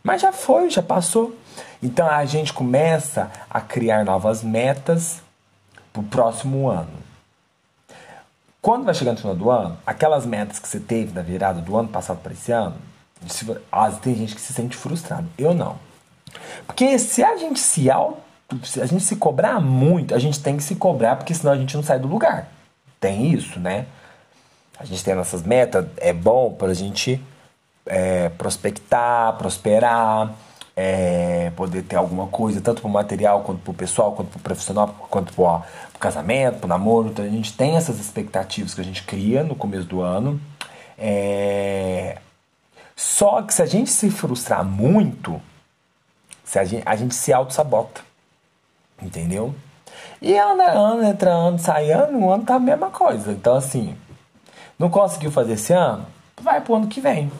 Mas 0.04 0.22
já 0.22 0.32
foi, 0.32 0.70
já 0.70 0.82
passou. 0.82 1.36
Então 1.82 2.10
a 2.10 2.26
gente 2.26 2.54
começa 2.54 3.32
a 3.50 3.62
criar 3.62 4.04
novas 4.04 4.44
metas 4.44 5.22
para 5.92 6.02
o 6.02 6.04
próximo 6.04 6.70
ano. 6.70 7.08
Quando 8.62 8.84
vai 8.84 8.94
chegando 8.94 9.16
no 9.16 9.22
final 9.22 9.36
do 9.36 9.50
ano, 9.50 9.78
aquelas 9.86 10.26
metas 10.26 10.60
que 10.60 10.68
você 10.68 10.80
teve 10.80 11.14
na 11.14 11.22
virada 11.22 11.62
do 11.62 11.78
ano 11.78 11.88
passado 11.88 12.20
para 12.22 12.34
esse 12.34 12.52
ano, 12.52 12.76
tem 14.02 14.16
gente 14.16 14.36
que 14.36 14.42
se 14.42 14.54
sente 14.54 14.76
frustrado. 14.76 15.28
Eu 15.38 15.54
não. 15.54 15.78
Porque 16.66 16.98
se 17.00 17.24
a 17.24 17.36
gente 17.38 17.60
se 17.60 17.90
auto, 17.90 18.22
se 18.64 18.82
a 18.82 18.86
gente 18.86 19.04
se 19.04 19.16
cobrar 19.16 19.60
muito, 19.60 20.16
a 20.16 20.20
gente 20.20 20.40
tem 20.40 20.58
que 20.58 20.64
se 20.64 20.76
cobrar, 20.76 21.16
porque 21.16 21.34
senão 21.34 21.54
a 21.54 21.58
gente 21.58 21.76
não 21.76 21.84
sai 21.84 22.00
do 22.00 22.08
lugar. 22.08 22.48
Tem 23.00 23.32
isso, 23.32 23.60
né? 23.60 23.86
A 24.80 24.86
gente 24.86 25.04
tem 25.04 25.16
nossas 25.16 25.44
metas, 25.44 25.86
é 25.98 26.14
bom 26.14 26.54
para 26.54 26.70
a 26.70 26.74
gente 26.74 27.22
é, 27.86 28.30
prospectar, 28.30 29.34
prosperar, 29.38 30.34
é, 30.76 31.52
poder 31.56 31.82
ter 31.82 31.96
alguma 31.96 32.28
coisa, 32.28 32.62
tanto 32.62 32.82
para 32.82 32.90
o 32.90 32.92
material, 32.92 33.42
quanto 33.42 33.60
para 33.62 33.72
o 33.72 33.74
pessoal, 33.74 34.12
quanto 34.12 34.30
para 34.30 34.38
o 34.38 34.42
profissional, 34.42 34.96
quanto 35.10 35.34
para 35.34 35.64
o 35.96 36.00
casamento, 36.00 36.60
para 36.60 36.66
o 36.66 36.70
namoro. 36.70 37.10
Então 37.10 37.26
a 37.26 37.30
gente 37.30 37.54
tem 37.54 37.76
essas 37.76 38.00
expectativas 38.00 38.76
que 38.76 38.82
a 38.82 38.84
gente 38.84 39.04
cria 39.04 39.44
no 39.44 39.56
começo 39.56 39.88
do 39.88 40.02
ano. 40.02 40.40
É... 40.98 42.20
Só 42.98 43.44
que 43.44 43.54
se 43.54 43.62
a 43.62 43.66
gente 43.68 43.92
se 43.92 44.10
frustrar 44.10 44.66
muito, 44.66 45.40
se 46.44 46.58
a, 46.58 46.66
gente, 46.66 46.82
a 46.84 46.96
gente 46.96 47.14
se 47.14 47.32
auto-sabota. 47.32 48.02
Entendeu? 49.00 49.54
E 50.20 50.36
ano 50.36 50.64
ano, 50.64 51.04
entra 51.04 51.30
ano, 51.30 51.60
sai 51.60 51.92
ano, 51.92 52.34
ano 52.34 52.44
tá 52.44 52.56
a 52.56 52.60
mesma 52.60 52.90
coisa. 52.90 53.32
Então, 53.32 53.54
assim, 53.54 53.96
não 54.80 54.90
conseguiu 54.90 55.32
fazer 55.32 55.54
esse 55.54 55.74
ano? 55.74 56.08
Vai 56.42 56.60
pro 56.60 56.74
ano 56.74 56.88
que 56.88 57.00
vem. 57.00 57.32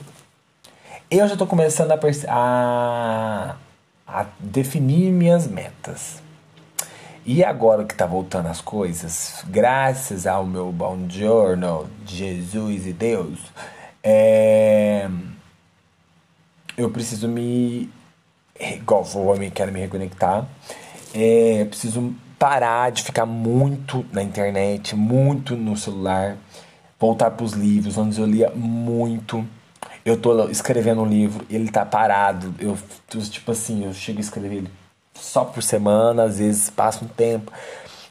Eu 1.10 1.28
já 1.28 1.34
estou 1.34 1.48
começando 1.48 1.92
a, 1.92 1.98
a, 2.28 3.56
a, 4.08 4.26
definir 4.40 5.12
minhas 5.12 5.48
metas. 5.48 6.22
E 7.26 7.44
agora 7.44 7.84
que 7.84 7.94
está 7.94 8.06
voltando 8.06 8.48
as 8.48 8.62
coisas, 8.62 9.44
graças 9.48 10.28
ao 10.28 10.46
meu 10.46 10.72
bom 10.72 11.10
jornal, 11.10 11.88
Jesus 12.06 12.86
e 12.86 12.94
Deus, 12.94 13.40
é, 14.04 15.10
eu 16.78 16.90
preciso 16.90 17.28
me. 17.28 17.90
Igual 18.60 19.04
vou 19.04 19.38
me 19.38 19.52
quero 19.52 19.72
me 19.72 19.80
reconectar. 19.82 20.48
É, 21.14 21.66
preciso 21.66 22.14
parar 22.40 22.92
de 22.92 23.04
ficar 23.04 23.26
muito 23.26 24.06
na 24.12 24.22
internet, 24.22 24.96
muito 24.96 25.56
no 25.56 25.76
celular, 25.76 26.38
voltar 27.00 27.32
para 27.32 27.44
os 27.44 27.54
livros, 27.54 27.98
onde 27.98 28.20
eu 28.20 28.26
lia 28.26 28.52
muito 28.52 29.46
eu 30.08 30.16
tô 30.16 30.48
escrevendo 30.48 31.02
um 31.02 31.06
livro, 31.06 31.46
ele 31.50 31.70
tá 31.70 31.86
parado. 31.86 32.56
Eu, 32.60 32.78
tipo 33.30 33.52
assim, 33.52 33.84
eu 33.84 33.94
chego 33.94 34.20
a 34.20 34.22
escrever 34.22 34.56
ele 34.56 34.72
só 35.14 35.44
por 35.44 35.62
semana, 35.62 36.24
às 36.24 36.38
vezes 36.40 36.70
passa 36.70 37.04
um 37.04 37.08
tempo. 37.10 37.52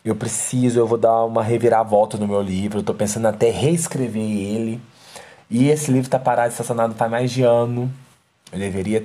Eu 0.05 0.15
preciso, 0.15 0.79
eu 0.79 0.87
vou 0.87 0.99
dar 0.99 1.25
uma 1.25 1.43
reviravolta 1.43 2.19
no 2.19 2.29
meu 2.29 2.43
livro. 2.43 2.81
Eu 2.81 2.83
tô 2.83 2.93
pensando 2.93 3.27
até 3.27 3.51
reescrever 3.51 4.23
ele. 4.23 4.79
E 5.49 5.71
esse 5.71 5.91
livro 5.91 6.11
tá 6.11 6.19
parado, 6.19 6.51
estacionado 6.51 6.95
faz 6.95 7.11
mais 7.11 7.31
de 7.31 7.43
ano. 7.43 7.91
Eu 8.53 8.59
deveria 8.59 9.05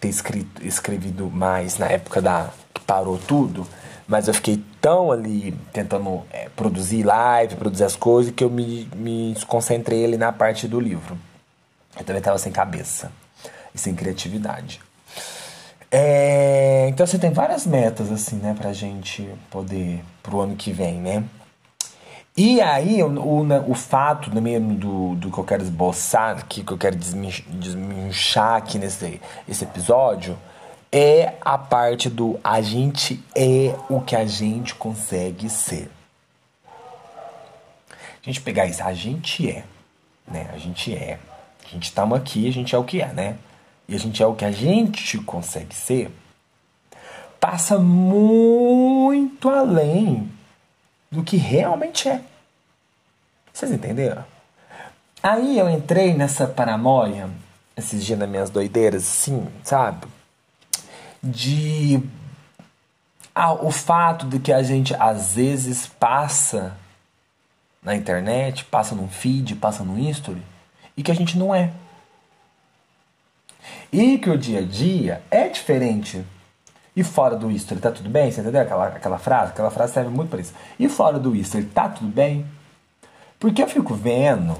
ter 0.00 0.08
escrito, 0.08 0.64
escrevido 0.64 1.30
mais 1.30 1.78
na 1.78 1.86
época 1.86 2.20
da 2.20 2.50
que 2.74 2.80
parou 2.82 3.18
tudo. 3.18 3.66
Mas 4.06 4.26
eu 4.26 4.34
fiquei 4.34 4.62
tão 4.80 5.12
ali 5.12 5.54
tentando 5.72 6.22
é, 6.30 6.48
produzir 6.56 7.02
live, 7.02 7.56
produzir 7.56 7.84
as 7.84 7.94
coisas, 7.94 8.32
que 8.32 8.42
eu 8.42 8.48
me, 8.48 8.88
me 8.96 9.34
concentrei 9.46 10.04
ali 10.04 10.16
na 10.16 10.32
parte 10.32 10.66
do 10.66 10.80
livro. 10.80 11.18
Eu 11.98 12.04
também 12.04 12.20
estava 12.20 12.38
sem 12.38 12.50
cabeça 12.50 13.12
e 13.74 13.78
sem 13.78 13.94
criatividade. 13.94 14.80
É, 15.90 16.86
então 16.88 17.06
você 17.06 17.18
tem 17.18 17.32
várias 17.32 17.66
metas 17.66 18.12
assim, 18.12 18.36
né, 18.36 18.54
pra 18.58 18.72
gente 18.72 19.28
poder 19.50 20.04
pro 20.22 20.40
ano 20.40 20.54
que 20.54 20.70
vem, 20.70 21.00
né? 21.00 21.24
E 22.40 22.60
aí, 22.60 23.02
o, 23.02 23.08
o, 23.20 23.44
né, 23.44 23.64
o 23.66 23.74
fato 23.74 24.30
do, 24.30 24.40
mesmo 24.40 24.72
do, 24.72 25.16
do 25.16 25.28
que 25.28 25.38
eu 25.38 25.42
quero 25.42 25.60
esboçar 25.60 26.38
aqui, 26.38 26.62
que 26.62 26.72
eu 26.72 26.78
quero 26.78 26.94
desminchar 26.94 28.54
aqui 28.54 28.78
nesse 28.78 29.20
esse 29.48 29.64
episódio, 29.64 30.38
é 30.92 31.34
a 31.40 31.58
parte 31.58 32.08
do 32.08 32.38
a 32.44 32.60
gente 32.62 33.20
é 33.34 33.74
o 33.90 34.00
que 34.00 34.14
a 34.14 34.24
gente 34.24 34.72
consegue 34.76 35.50
ser. 35.50 35.90
A 36.68 38.24
gente 38.24 38.40
pegar 38.40 38.66
isso, 38.66 38.84
a 38.84 38.94
gente 38.94 39.50
é, 39.50 39.64
né? 40.24 40.48
A 40.54 40.58
gente 40.58 40.94
é. 40.94 41.18
A 41.66 41.68
gente 41.68 41.86
estamos 41.86 42.16
aqui, 42.16 42.46
a 42.46 42.52
gente 42.52 42.72
é 42.72 42.78
o 42.78 42.84
que 42.84 43.02
é, 43.02 43.12
né? 43.12 43.36
E 43.88 43.96
a 43.96 43.98
gente 43.98 44.22
é 44.22 44.26
o 44.28 44.36
que 44.36 44.44
a 44.44 44.52
gente 44.52 45.18
consegue 45.18 45.74
ser. 45.74 46.08
Passa 47.40 47.80
muito 47.80 49.50
além 49.50 50.37
do 51.10 51.22
que 51.22 51.36
realmente 51.36 52.08
é. 52.08 52.22
Vocês 53.52 53.72
entenderam? 53.72 54.24
Aí 55.22 55.58
eu 55.58 55.68
entrei 55.68 56.14
nessa 56.14 56.46
paranoia, 56.46 57.28
esses 57.76 58.04
dias 58.04 58.18
nas 58.18 58.28
minhas 58.28 58.50
doideiras, 58.50 59.02
assim, 59.02 59.48
sabe? 59.64 60.06
De. 61.22 62.00
Ah, 63.34 63.52
o 63.52 63.70
fato 63.70 64.26
de 64.26 64.38
que 64.38 64.52
a 64.52 64.62
gente 64.62 64.94
às 64.94 65.34
vezes 65.34 65.86
passa 65.86 66.76
na 67.82 67.94
internet, 67.94 68.64
passa 68.64 68.94
num 68.94 69.08
feed, 69.08 69.56
passa 69.56 69.84
no 69.84 69.98
history 69.98 70.42
e 70.96 71.02
que 71.02 71.10
a 71.10 71.14
gente 71.14 71.38
não 71.38 71.54
é. 71.54 71.72
E 73.92 74.18
que 74.18 74.28
o 74.28 74.36
dia 74.36 74.60
a 74.60 74.62
dia 74.62 75.22
é 75.30 75.48
diferente. 75.48 76.24
E 76.98 77.04
fora 77.04 77.36
do 77.36 77.48
history, 77.48 77.80
tá 77.80 77.92
tudo 77.92 78.10
bem? 78.10 78.28
Você 78.28 78.40
entendeu 78.40 78.60
aquela, 78.60 78.88
aquela 78.88 79.18
frase? 79.18 79.52
Aquela 79.52 79.70
frase 79.70 79.92
serve 79.92 80.10
muito 80.10 80.30
para 80.30 80.40
isso. 80.40 80.52
E 80.80 80.88
fora 80.88 81.16
do 81.16 81.32
history, 81.32 81.62
tá 81.66 81.88
tudo 81.88 82.10
bem? 82.10 82.44
Porque 83.38 83.62
eu 83.62 83.68
fico 83.68 83.94
vendo, 83.94 84.58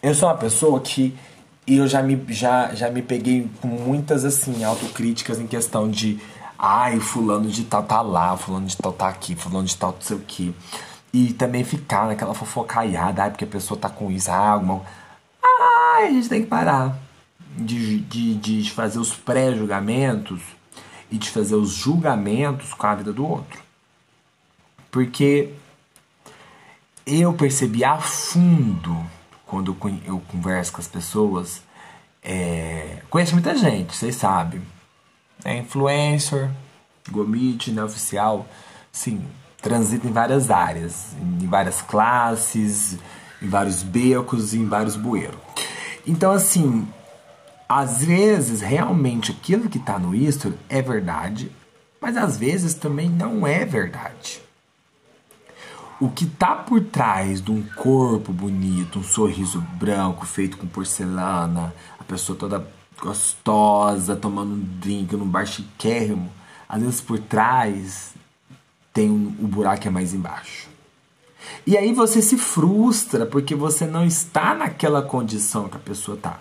eu 0.00 0.14
sou 0.14 0.28
uma 0.28 0.36
pessoa 0.36 0.78
que 0.78 1.18
eu 1.66 1.88
já 1.88 2.00
me, 2.00 2.16
já, 2.28 2.72
já 2.76 2.88
me 2.90 3.02
peguei 3.02 3.50
com 3.60 3.66
muitas 3.66 4.24
assim 4.24 4.62
autocríticas 4.62 5.40
em 5.40 5.48
questão 5.48 5.90
de 5.90 6.20
ai, 6.56 7.00
fulano 7.00 7.48
de 7.48 7.64
tal 7.64 7.82
tá 7.82 8.00
lá, 8.00 8.36
fulano 8.36 8.66
de 8.66 8.76
tal 8.76 8.92
tá 8.92 9.08
aqui, 9.08 9.34
fulano 9.34 9.66
de 9.66 9.76
tal 9.76 9.90
não 9.90 10.00
sei 10.00 10.16
o 10.16 10.20
que. 10.20 10.54
E 11.12 11.32
também 11.32 11.64
ficar 11.64 12.06
naquela 12.06 12.34
fofocaiada, 12.34 13.24
ai, 13.24 13.30
porque 13.30 13.42
a 13.42 13.48
pessoa 13.48 13.76
tá 13.76 13.88
com 13.88 14.12
isso, 14.12 14.30
ah, 14.30 14.50
alguma 14.50 14.82
Aí 15.96 16.06
a 16.06 16.10
gente 16.12 16.28
tem 16.28 16.42
que 16.42 16.46
parar 16.46 16.96
de, 17.58 17.98
de, 18.02 18.34
de 18.36 18.70
fazer 18.70 19.00
os 19.00 19.12
pré-julgamentos 19.12 20.40
e 21.10 21.18
de 21.18 21.30
fazer 21.30 21.54
os 21.54 21.70
julgamentos 21.70 22.72
com 22.72 22.86
a 22.86 22.94
vida 22.94 23.12
do 23.12 23.26
outro. 23.26 23.60
Porque 24.90 25.52
eu 27.06 27.32
percebi 27.32 27.84
a 27.84 27.98
fundo 27.98 28.96
quando 29.46 29.76
eu 30.04 30.20
converso 30.28 30.72
com 30.72 30.80
as 30.80 30.88
pessoas. 30.88 31.62
É, 32.22 33.02
conheço 33.08 33.32
muita 33.32 33.56
gente, 33.56 33.96
vocês 33.96 34.14
sabem. 34.14 34.62
É 35.44 35.56
influencer, 35.56 36.50
gomite, 37.10 37.72
né, 37.72 37.82
oficial. 37.82 38.46
Sim, 38.92 39.24
transita 39.60 40.06
em 40.06 40.12
várias 40.12 40.50
áreas, 40.50 41.14
em 41.20 41.46
várias 41.46 41.82
classes, 41.82 42.98
em 43.42 43.48
vários 43.48 43.82
becos, 43.82 44.54
em 44.54 44.66
vários 44.66 44.96
bueiros. 44.96 45.38
Então, 46.06 46.32
assim, 46.32 46.86
às 47.70 48.02
vezes 48.02 48.60
realmente 48.60 49.30
aquilo 49.30 49.68
que 49.68 49.78
está 49.78 49.96
no 49.96 50.12
history 50.12 50.56
é 50.68 50.82
verdade, 50.82 51.52
mas 52.00 52.16
às 52.16 52.36
vezes 52.36 52.74
também 52.74 53.08
não 53.08 53.46
é 53.46 53.64
verdade. 53.64 54.42
o 56.00 56.10
que 56.10 56.26
tá 56.26 56.56
por 56.56 56.82
trás 56.82 57.40
de 57.40 57.52
um 57.52 57.62
corpo 57.62 58.32
bonito, 58.32 58.98
um 58.98 59.04
sorriso 59.04 59.60
branco 59.74 60.26
feito 60.26 60.56
com 60.58 60.66
porcelana, 60.66 61.72
a 61.96 62.02
pessoa 62.02 62.36
toda 62.36 62.66
gostosa, 63.00 64.16
tomando 64.16 64.54
um 64.54 64.78
drink 64.80 65.14
num 65.14 65.28
bar 65.28 65.46
chiquérrimo, 65.46 66.28
às 66.68 66.82
vezes 66.82 67.00
por 67.00 67.20
trás 67.20 68.14
tem 68.92 69.10
um, 69.10 69.32
o 69.38 69.46
buraco 69.46 69.86
é 69.86 69.90
mais 69.90 70.12
embaixo. 70.12 70.68
E 71.64 71.76
aí 71.76 71.92
você 71.92 72.20
se 72.20 72.36
frustra 72.36 73.26
porque 73.26 73.54
você 73.54 73.86
não 73.86 74.04
está 74.04 74.54
naquela 74.54 75.02
condição 75.02 75.68
que 75.68 75.76
a 75.76 75.80
pessoa 75.80 76.16
tá. 76.16 76.40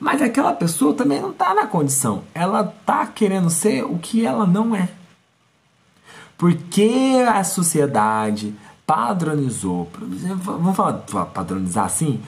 Mas 0.00 0.22
aquela 0.22 0.52
pessoa 0.52 0.94
também 0.94 1.20
não 1.20 1.30
está 1.30 1.54
na 1.54 1.66
condição. 1.66 2.22
Ela 2.34 2.64
tá 2.86 3.06
querendo 3.06 3.50
ser 3.50 3.84
o 3.84 3.98
que 3.98 4.24
ela 4.24 4.46
não 4.46 4.74
é. 4.74 4.88
Porque 6.36 7.24
a 7.28 7.42
sociedade 7.42 8.54
padronizou, 8.86 9.90
vamos 10.36 10.74
falar 10.74 11.26
padronizar 11.26 11.84
assim, 11.84 12.22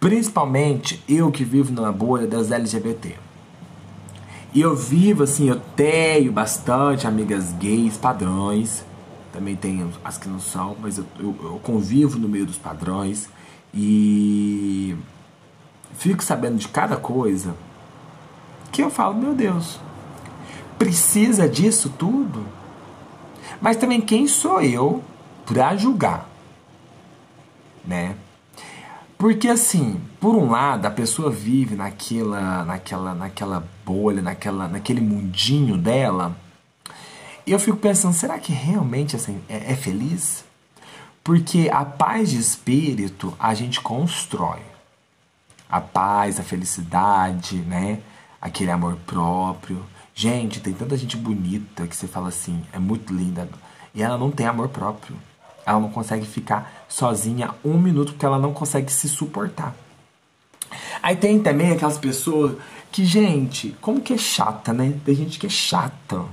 principalmente 0.00 1.02
eu 1.08 1.30
que 1.30 1.44
vivo 1.44 1.72
na 1.72 1.92
bolha 1.92 2.26
das 2.26 2.50
LGBT. 2.50 3.16
E 4.54 4.60
eu 4.60 4.74
vivo 4.74 5.24
assim, 5.24 5.48
eu 5.48 5.60
tenho 5.76 6.32
bastante 6.32 7.06
amigas 7.06 7.52
gays 7.52 7.96
padrões, 7.96 8.84
também 9.32 9.54
tenho 9.54 9.92
as 10.02 10.16
que 10.16 10.28
não 10.28 10.40
são, 10.40 10.76
mas 10.80 10.96
eu, 10.98 11.04
eu, 11.18 11.36
eu 11.42 11.60
convivo 11.62 12.18
no 12.18 12.28
meio 12.28 12.46
dos 12.46 12.56
padrões 12.56 13.28
e 13.74 14.96
fico 15.96 16.22
sabendo 16.22 16.56
de 16.56 16.68
cada 16.68 16.96
coisa 16.96 17.54
que 18.70 18.82
eu 18.82 18.90
falo, 18.90 19.14
meu 19.14 19.34
Deus, 19.34 19.80
precisa 20.78 21.48
disso 21.48 21.92
tudo? 21.98 22.46
Mas 23.60 23.76
também 23.76 24.00
quem 24.00 24.28
sou 24.28 24.60
eu 24.60 25.02
para 25.44 25.74
julgar, 25.76 26.28
né? 27.84 28.14
Porque 29.18 29.48
assim, 29.48 30.00
por 30.20 30.36
um 30.36 30.50
lado, 30.50 30.86
a 30.86 30.90
pessoa 30.90 31.28
vive 31.28 31.74
naquela, 31.74 32.64
naquela, 32.64 33.14
naquela 33.14 33.68
bolha, 33.84 34.22
naquela, 34.22 34.68
naquele 34.68 35.00
mundinho 35.00 35.76
dela. 35.76 36.36
E 37.44 37.50
eu 37.50 37.58
fico 37.58 37.78
pensando, 37.78 38.14
será 38.14 38.38
que 38.38 38.52
realmente 38.52 39.16
assim 39.16 39.40
é, 39.48 39.72
é 39.72 39.74
feliz? 39.74 40.44
Porque 41.24 41.68
a 41.72 41.84
paz 41.84 42.30
de 42.30 42.38
espírito 42.38 43.34
a 43.40 43.54
gente 43.54 43.80
constrói. 43.80 44.60
A 45.68 45.80
paz, 45.80 46.40
a 46.40 46.42
felicidade, 46.42 47.56
né? 47.56 48.00
Aquele 48.40 48.70
amor 48.70 48.96
próprio. 49.06 49.84
Gente, 50.14 50.60
tem 50.60 50.72
tanta 50.72 50.96
gente 50.96 51.16
bonita 51.16 51.86
que 51.86 51.94
você 51.94 52.06
fala 52.08 52.28
assim, 52.28 52.62
é 52.72 52.78
muito 52.78 53.12
linda. 53.12 53.48
E 53.94 54.02
ela 54.02 54.18
não 54.18 54.30
tem 54.30 54.46
amor 54.46 54.68
próprio. 54.68 55.16
Ela 55.64 55.78
não 55.78 55.90
consegue 55.90 56.26
ficar 56.26 56.86
sozinha 56.88 57.54
um 57.64 57.74
minuto 57.78 58.12
porque 58.12 58.26
ela 58.26 58.38
não 58.38 58.52
consegue 58.52 58.92
se 58.92 59.08
suportar. 59.08 59.74
Aí 61.02 61.14
tem 61.16 61.38
também 61.40 61.70
aquelas 61.72 61.98
pessoas 61.98 62.56
que, 62.90 63.04
gente, 63.04 63.76
como 63.80 64.00
que 64.00 64.14
é 64.14 64.18
chata, 64.18 64.72
né? 64.72 64.94
Tem 65.04 65.14
gente 65.14 65.38
que 65.38 65.46
é 65.46 65.50
chata. 65.50 66.24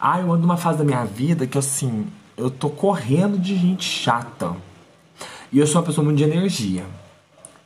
Ah, 0.00 0.18
eu 0.20 0.32
ando 0.32 0.42
numa 0.42 0.56
fase 0.56 0.78
da 0.78 0.84
minha 0.84 1.04
vida 1.04 1.46
que 1.46 1.58
assim, 1.58 2.06
eu 2.36 2.50
tô 2.50 2.68
correndo 2.70 3.38
de 3.38 3.56
gente 3.56 3.84
chata. 3.84 4.56
E 5.52 5.58
eu 5.58 5.66
sou 5.66 5.80
uma 5.80 5.86
pessoa 5.86 6.04
muito 6.04 6.18
de 6.18 6.24
energia. 6.24 6.84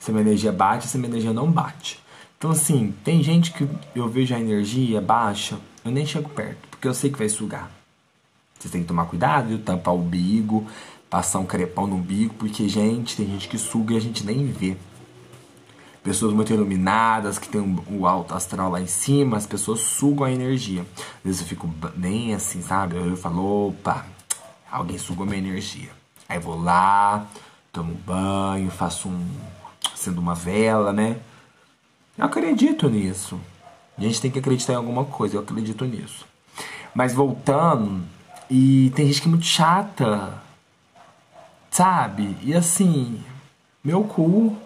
Se 0.06 0.12
minha 0.12 0.22
energia 0.22 0.52
bate, 0.52 0.86
se 0.86 0.96
minha 0.98 1.10
energia 1.10 1.32
não 1.32 1.50
bate. 1.50 2.00
Então, 2.38 2.52
assim, 2.52 2.94
tem 3.02 3.24
gente 3.24 3.50
que 3.50 3.68
eu 3.92 4.08
vejo 4.08 4.32
a 4.36 4.38
energia 4.38 5.00
baixa, 5.00 5.58
eu 5.84 5.90
nem 5.90 6.06
chego 6.06 6.28
perto, 6.28 6.68
porque 6.70 6.86
eu 6.86 6.94
sei 6.94 7.10
que 7.10 7.18
vai 7.18 7.28
sugar. 7.28 7.68
Você 8.56 8.68
tem 8.68 8.82
que 8.82 8.86
tomar 8.86 9.06
cuidado, 9.06 9.48
viu? 9.48 9.58
Tampar 9.58 9.94
o 9.94 9.98
umbigo, 9.98 10.64
passar 11.10 11.40
um 11.40 11.44
crepão 11.44 11.88
no 11.88 11.96
umbigo, 11.96 12.34
porque, 12.34 12.68
gente, 12.68 13.16
tem 13.16 13.26
gente 13.26 13.48
que 13.48 13.58
suga 13.58 13.94
e 13.94 13.96
a 13.96 14.00
gente 14.00 14.24
nem 14.24 14.46
vê. 14.46 14.76
Pessoas 16.04 16.32
muito 16.32 16.52
iluminadas, 16.52 17.36
que 17.36 17.48
tem 17.48 17.60
o 17.60 17.84
um, 17.90 18.06
alto 18.06 18.32
astral 18.32 18.70
lá 18.70 18.80
em 18.80 18.86
cima, 18.86 19.36
as 19.36 19.44
pessoas 19.44 19.80
sugam 19.80 20.24
a 20.24 20.30
energia. 20.30 20.82
Às 21.16 21.24
vezes 21.24 21.40
eu 21.40 21.48
fico 21.48 21.66
bem 21.96 22.32
assim, 22.32 22.62
sabe? 22.62 22.94
Eu 22.94 23.16
falo, 23.16 23.70
opa, 23.70 24.06
alguém 24.70 24.98
sugou 24.98 25.26
minha 25.26 25.38
energia. 25.38 25.90
Aí 26.28 26.38
vou 26.38 26.62
lá, 26.62 27.26
tomo 27.72 27.92
um 27.92 27.96
banho, 27.96 28.70
faço 28.70 29.08
um. 29.08 29.55
Acendo 29.96 30.20
uma 30.20 30.34
vela, 30.34 30.92
né? 30.92 31.16
Eu 32.16 32.26
acredito 32.26 32.88
nisso. 32.88 33.40
A 33.96 34.02
gente 34.02 34.20
tem 34.20 34.30
que 34.30 34.38
acreditar 34.38 34.74
em 34.74 34.76
alguma 34.76 35.04
coisa, 35.04 35.36
eu 35.36 35.40
acredito 35.40 35.84
nisso. 35.86 36.26
Mas 36.94 37.14
voltando 37.14 38.02
e 38.48 38.92
tem 38.94 39.06
gente 39.06 39.22
que 39.22 39.28
é 39.28 39.30
muito 39.30 39.46
chata, 39.46 40.34
sabe? 41.70 42.36
E 42.42 42.54
assim, 42.54 43.20
meu 43.82 44.04
cu. 44.04 44.56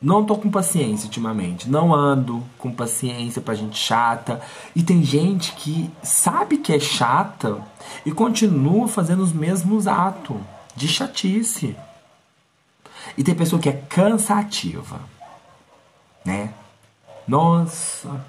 Não 0.00 0.24
tô 0.24 0.36
com 0.36 0.48
paciência 0.48 1.06
ultimamente. 1.06 1.68
Não 1.68 1.92
ando 1.92 2.44
com 2.56 2.70
paciência 2.70 3.42
pra 3.42 3.56
gente 3.56 3.76
chata. 3.76 4.40
E 4.74 4.80
tem 4.80 5.02
gente 5.02 5.52
que 5.54 5.90
sabe 6.04 6.58
que 6.58 6.72
é 6.72 6.78
chata 6.78 7.60
e 8.06 8.12
continua 8.12 8.86
fazendo 8.86 9.24
os 9.24 9.32
mesmos 9.32 9.88
atos 9.88 10.36
de 10.76 10.86
chatice. 10.86 11.76
E 13.16 13.24
tem 13.24 13.34
pessoa 13.34 13.60
que 13.60 13.68
é 13.68 13.72
cansativa, 13.72 15.00
né? 16.24 16.52
Nossa, 17.26 18.24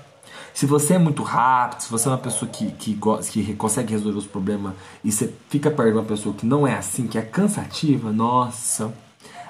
se 0.54 0.65
você 0.65 0.96
é 0.96 0.98
muito 0.98 1.24
rápido, 1.24 1.82
se 1.82 1.89
você 1.89 2.08
é 2.08 2.12
uma 2.12 2.18
pessoa 2.18 2.50
que, 2.50 2.72
que, 2.72 3.00
que 3.32 3.54
consegue 3.56 3.94
resolver 3.94 4.18
os 4.18 4.28
problemas 4.28 4.74
e 5.04 5.12
você 5.12 5.34
fica 5.50 5.72
perto 5.72 5.94
de 5.94 5.98
uma 5.98 6.06
pessoa 6.06 6.36
que 6.36 6.46
não 6.46 6.68
é 6.68 6.76
assim, 6.76 7.08
que 7.08 7.18
é 7.18 7.22
cansativa, 7.22 8.12
nossa, 8.12 8.94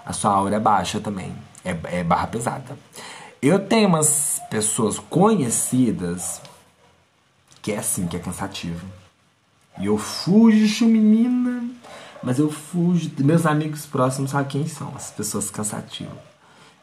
a 0.05 0.13
sua 0.13 0.31
aura 0.31 0.55
é 0.55 0.59
baixa 0.59 0.99
também. 0.99 1.35
É, 1.63 1.99
é 1.99 2.03
barra 2.03 2.27
pesada. 2.27 2.77
Eu 3.41 3.59
tenho 3.59 3.87
umas 3.87 4.41
pessoas 4.49 4.99
conhecidas 4.99 6.41
que 7.61 7.71
é 7.71 7.77
assim, 7.77 8.07
que 8.07 8.15
é 8.15 8.19
cansativo. 8.19 8.85
E 9.79 9.85
eu 9.85 9.97
fujo, 9.97 10.85
menina. 10.85 11.63
Mas 12.21 12.39
eu 12.39 12.49
fujo. 12.51 13.11
Meus 13.19 13.45
amigos 13.45 13.85
próximos 13.85 14.31
sabem 14.31 14.47
quem 14.47 14.67
são, 14.67 14.93
as 14.95 15.11
pessoas 15.11 15.49
cansativas. 15.49 16.17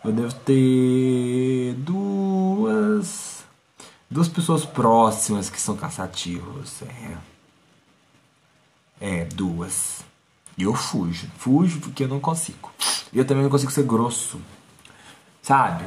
Eu 0.05 0.13
devo 0.13 0.35
ter 0.35 1.75
duas 1.75 3.37
duas 4.11 4.29
pessoas 4.29 4.65
próximas 4.65 5.51
que 5.51 5.61
são 5.61 5.77
cansativos. 5.77 6.83
É, 6.83 7.17
é 9.01 9.25
duas. 9.25 10.05
E 10.57 10.63
eu 10.63 10.75
fujo. 10.75 11.29
Fujo 11.37 11.81
porque 11.81 12.05
eu 12.05 12.09
não 12.09 12.21
consigo. 12.21 12.71
E 13.13 13.19
eu 13.19 13.27
também 13.27 13.43
não 13.43 13.51
consigo 13.51 13.71
ser 13.71 13.85
grosso. 13.85 14.41
Sabe? 15.43 15.85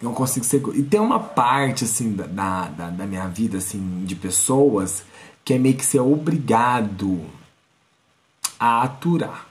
Eu 0.00 0.04
não 0.04 0.14
consigo 0.14 0.44
ser. 0.44 0.62
E 0.74 0.82
tem 0.82 1.00
uma 1.00 1.18
parte, 1.18 1.84
assim, 1.84 2.12
da, 2.12 2.68
da, 2.68 2.90
da 2.90 3.06
minha 3.06 3.26
vida, 3.26 3.58
assim, 3.58 4.04
de 4.04 4.14
pessoas 4.14 5.02
que 5.44 5.54
é 5.54 5.58
meio 5.58 5.76
que 5.76 5.84
ser 5.84 6.00
obrigado 6.00 7.20
a 8.60 8.82
aturar. 8.82 9.48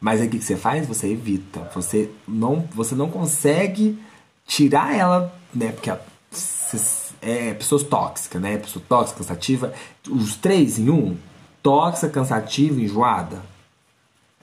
Mas 0.00 0.20
aí 0.20 0.26
o 0.26 0.30
que 0.30 0.40
você 0.40 0.56
faz? 0.56 0.86
Você 0.86 1.12
evita. 1.12 1.70
Você 1.74 2.10
não, 2.28 2.68
você 2.74 2.94
não 2.94 3.08
consegue 3.08 3.98
tirar 4.44 4.94
ela, 4.94 5.34
né? 5.54 5.70
Porque 5.70 5.88
a 5.88 5.98
é, 7.22 7.54
pessoas 7.54 7.82
tóxicas, 7.82 8.42
né? 8.42 8.58
Pessoa 8.58 8.84
tóxica, 8.86 9.18
cansativa. 9.18 9.72
Os 10.08 10.36
três 10.36 10.78
em 10.78 10.90
um. 10.90 11.16
Tóxica, 11.62 12.10
cansativa, 12.10 12.80
enjoada. 12.80 13.42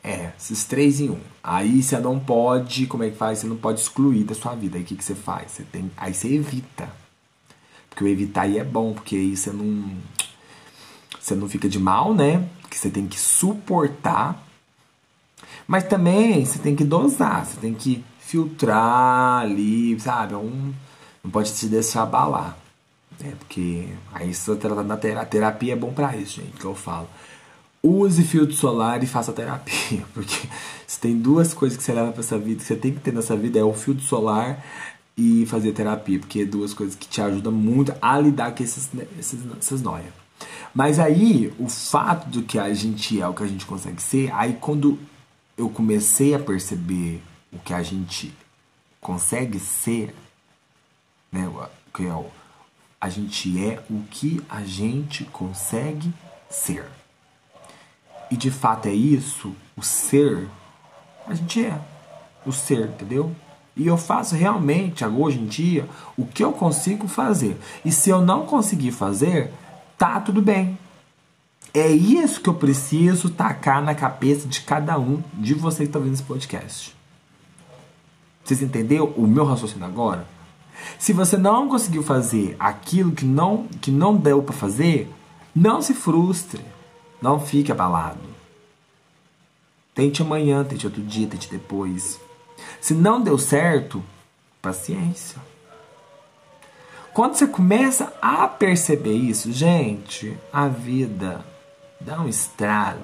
É, 0.04 0.32
esses 0.40 0.64
três 0.64 1.00
em 1.00 1.12
um. 1.12 1.20
Aí 1.44 1.84
você 1.84 2.00
não 2.00 2.20
pode, 2.20 2.88
como 2.88 3.04
é 3.04 3.12
que 3.12 3.18
faz? 3.18 3.40
Você 3.40 3.48
não 3.48 3.58
pode 3.58 3.82
excluir 3.82 4.24
da 4.24 4.34
sua 4.34 4.56
vida. 4.56 4.78
Aí 4.78 4.84
o 4.84 4.86
que, 4.86 4.96
que 4.96 5.04
você 5.04 5.14
faz? 5.14 5.52
Você 5.52 5.64
tem, 5.64 5.92
aí 5.96 6.14
você 6.14 6.34
evita. 6.34 6.90
Porque 7.90 8.04
o 8.04 8.08
evitar 8.08 8.44
aí 8.44 8.58
é 8.58 8.64
bom, 8.64 8.94
porque 8.94 9.16
aí 9.16 9.38
você 9.38 9.52
não. 9.52 9.92
Você 11.20 11.36
não 11.36 11.48
fica 11.48 11.70
de 11.70 11.78
mal, 11.78 12.16
né? 12.16 12.48
Que 12.71 12.77
você 12.77 12.89
tem 12.89 13.05
que 13.05 13.19
suportar. 13.19 14.41
Mas 15.67 15.84
também 15.84 16.43
você 16.43 16.57
tem 16.57 16.75
que 16.75 16.84
dosar, 16.84 17.45
você 17.45 17.60
tem 17.60 17.75
que 17.75 18.03
filtrar 18.19 19.41
ali, 19.41 19.99
sabe? 19.99 20.34
É 20.34 20.38
um 20.38 20.73
não 21.23 21.29
pode 21.29 21.49
se 21.49 21.67
deixar 21.67 22.03
abalar. 22.03 22.57
Né? 23.19 23.34
Porque 23.38 23.88
aí 24.13 24.34
você 24.34 24.55
tá 24.55 24.62
tratando 24.62 24.88
da 24.88 24.97
terapia. 24.97 25.21
A 25.21 25.25
terapia 25.25 25.73
é 25.73 25.75
bom 25.75 25.93
para 25.93 26.15
isso, 26.17 26.41
gente, 26.41 26.57
que 26.57 26.65
eu 26.65 26.75
falo. 26.75 27.07
Use 27.84 28.23
filtro 28.23 28.55
solar 28.55 29.03
e 29.03 29.07
faça 29.07 29.31
terapia. 29.31 30.03
Porque 30.13 30.47
se 30.88 30.99
tem 30.99 31.17
duas 31.17 31.53
coisas 31.53 31.77
que 31.77 31.84
você 31.84 31.93
leva 31.93 32.12
para 32.12 32.21
essa 32.21 32.38
vida, 32.38 32.60
que 32.60 32.65
você 32.65 32.75
tem 32.75 32.93
que 32.93 32.99
ter 32.99 33.13
nessa 33.13 33.36
vida, 33.36 33.60
é 33.60 33.63
o 33.63 33.73
filtro 33.73 34.03
solar 34.03 34.63
e 35.15 35.45
fazer 35.45 35.71
terapia. 35.73 36.19
Porque 36.19 36.41
é 36.41 36.45
duas 36.45 36.73
coisas 36.73 36.95
que 36.95 37.07
te 37.07 37.21
ajudam 37.21 37.51
muito 37.51 37.93
a 38.01 38.19
lidar 38.19 38.55
com 38.55 38.63
esses, 38.63 38.89
esses, 39.19 39.39
essas 39.57 39.81
noias. 39.81 40.20
Mas 40.73 40.99
aí, 40.99 41.54
o 41.60 41.67
fato 41.67 42.27
do 42.30 42.43
que 42.43 42.58
a 42.58 42.73
gente 42.73 43.19
é, 43.21 43.27
o 43.27 43.34
que 43.34 43.43
a 43.43 43.47
gente 43.47 43.65
consegue 43.65 44.01
ser, 44.01 44.32
aí 44.34 44.58
quando 44.60 44.97
eu 45.58 45.69
comecei 45.69 46.34
a 46.34 46.39
perceber 46.39 47.21
o 47.51 47.60
que 47.60 47.73
a 47.73 47.84
gente 47.84 48.34
consegue 48.99 49.60
ser, 49.60 50.15
né? 51.32 51.51
Que 51.93 52.08
é 52.08 52.13
o, 52.13 52.25
a 52.99 53.10
gente 53.10 53.60
é 53.63 53.84
o 53.89 54.01
que 54.10 54.41
a 54.49 54.63
gente 54.63 55.25
consegue 55.25 56.13
ser. 56.49 56.86
e 58.30 58.38
de 58.38 58.49
fato 58.51 58.88
é 58.88 58.93
isso, 58.93 59.54
o 59.75 59.84
ser, 59.84 60.47
a 61.27 61.34
gente 61.34 61.65
é 61.65 61.80
o 62.45 62.51
ser, 62.51 62.88
entendeu? 62.88 63.36
E 63.75 63.88
eu 63.88 63.97
faço 63.97 64.36
realmente, 64.36 65.04
hoje 65.06 65.39
em 65.39 65.45
dia, 65.45 65.88
o 66.17 66.25
que 66.25 66.43
eu 66.43 66.51
consigo 66.51 67.08
fazer. 67.08 67.58
E 67.86 67.91
se 67.91 68.10
eu 68.10 68.21
não 68.21 68.45
conseguir 68.45 68.91
fazer, 68.91 69.51
tá 70.02 70.20
tudo 70.20 70.42
bem. 70.42 70.80
É 71.76 71.88
isso 71.88 72.42
que 72.42 72.50
eu 72.50 72.56
preciso 72.56 73.30
tacar 73.30 73.84
na 73.84 73.94
cabeça 73.94 74.48
de 74.48 74.62
cada 74.62 74.98
um 74.98 75.22
de 75.32 75.54
vocês 75.54 75.78
que 75.78 75.84
estão 75.84 76.02
vendo 76.02 76.14
esse 76.14 76.24
podcast. 76.24 76.96
Vocês 78.44 78.64
entenderam 78.64 79.14
o 79.16 79.28
meu 79.28 79.46
raciocínio 79.46 79.86
agora? 79.86 80.26
Se 80.98 81.14
você 81.14 81.38
não 81.38 81.70
conseguiu 81.70 82.02
fazer 82.02 82.56
aquilo 82.60 83.12
que 83.12 83.24
não, 83.24 83.68
que 83.80 83.92
não 83.92 84.18
deu 84.18 84.42
para 84.42 84.56
fazer, 84.56 85.08
não 85.56 85.84
se 85.84 85.94
frustre. 85.94 86.66
Não 87.22 87.40
fique 87.40 87.72
abalado. 87.72 88.28
Tente 89.94 90.24
amanhã, 90.24 90.64
tente 90.64 90.88
outro 90.88 91.04
dia, 91.04 91.28
tente 91.28 91.48
depois. 91.48 92.20
Se 92.82 92.96
não 92.96 93.22
deu 93.22 93.38
certo, 93.38 94.04
paciência. 94.64 95.51
Quando 97.13 97.36
você 97.36 97.45
começa 97.45 98.13
a 98.21 98.47
perceber 98.47 99.15
isso, 99.15 99.52
gente, 99.52 100.38
a 100.52 100.67
vida 100.67 101.43
dá 102.00 102.21
um 102.21 102.28
estralo. 102.28 103.02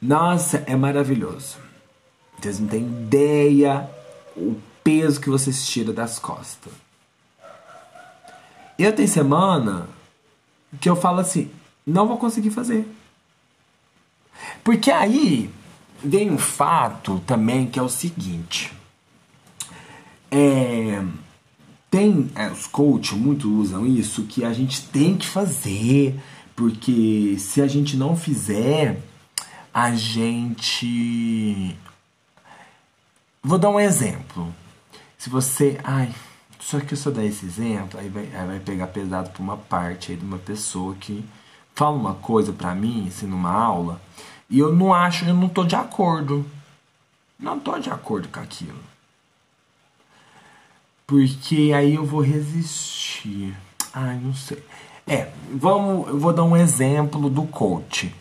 Nossa, 0.00 0.64
é 0.66 0.74
maravilhoso. 0.74 1.58
Vocês 2.40 2.58
não 2.58 2.68
têm 2.68 2.82
ideia 2.82 3.88
o 4.36 4.58
peso 4.82 5.20
que 5.20 5.30
vocês 5.30 5.66
tiram 5.66 5.92
das 5.92 6.18
costas. 6.18 6.72
Eu 8.78 8.92
tenho 8.92 9.08
semana 9.08 9.88
que 10.80 10.88
eu 10.88 10.96
falo 10.96 11.20
assim, 11.20 11.50
não 11.86 12.08
vou 12.08 12.16
conseguir 12.16 12.50
fazer. 12.50 12.88
Porque 14.64 14.90
aí 14.90 15.50
vem 16.02 16.30
um 16.30 16.38
fato 16.38 17.20
também 17.26 17.66
que 17.66 17.78
é 17.78 17.82
o 17.82 17.88
seguinte. 17.88 18.72
É, 20.30 21.04
tem 21.92 22.28
é, 22.34 22.48
os 22.48 22.66
coaches 22.66 23.12
muito 23.12 23.48
usam 23.52 23.86
isso 23.86 24.24
que 24.24 24.44
a 24.44 24.52
gente 24.52 24.82
tem 24.88 25.16
que 25.16 25.28
fazer 25.28 26.18
porque 26.56 27.36
se 27.38 27.62
a 27.62 27.68
gente 27.68 27.96
não 27.96 28.16
fizer 28.16 29.00
a 29.72 29.94
gente 29.94 31.76
vou 33.40 33.58
dar 33.58 33.70
um 33.70 33.78
exemplo 33.78 34.52
se 35.16 35.30
você 35.30 35.78
ai 35.84 36.12
só 36.58 36.80
que 36.80 36.94
eu 36.94 36.98
só 36.98 37.10
dar 37.10 37.24
esse 37.24 37.46
exemplo 37.46 38.00
aí 38.00 38.08
vai, 38.08 38.28
aí 38.34 38.46
vai 38.46 38.58
pegar 38.58 38.88
pesado 38.88 39.30
para 39.30 39.42
uma 39.42 39.56
parte 39.56 40.10
aí 40.10 40.16
de 40.16 40.24
uma 40.24 40.38
pessoa 40.38 40.96
que 40.96 41.24
fala 41.74 41.96
uma 41.96 42.14
coisa 42.14 42.52
para 42.52 42.74
mim 42.74 43.06
assim 43.06 43.26
numa 43.26 43.52
aula 43.52 44.00
e 44.52 44.58
eu 44.58 44.70
não 44.70 44.92
acho, 44.92 45.24
eu 45.24 45.32
não 45.32 45.48
tô 45.48 45.64
de 45.64 45.74
acordo. 45.74 46.44
Não 47.38 47.58
tô 47.58 47.78
de 47.78 47.88
acordo 47.88 48.28
com 48.28 48.38
aquilo. 48.38 48.78
Porque 51.06 51.72
aí 51.74 51.94
eu 51.94 52.04
vou 52.04 52.20
resistir. 52.20 53.54
Ai, 53.92 54.18
não 54.22 54.34
sei. 54.34 54.62
É, 55.06 55.28
vamos, 55.52 56.08
eu 56.08 56.18
vou 56.18 56.32
dar 56.32 56.44
um 56.44 56.56
exemplo 56.56 57.28
do 57.28 57.42
coach. 57.44 58.14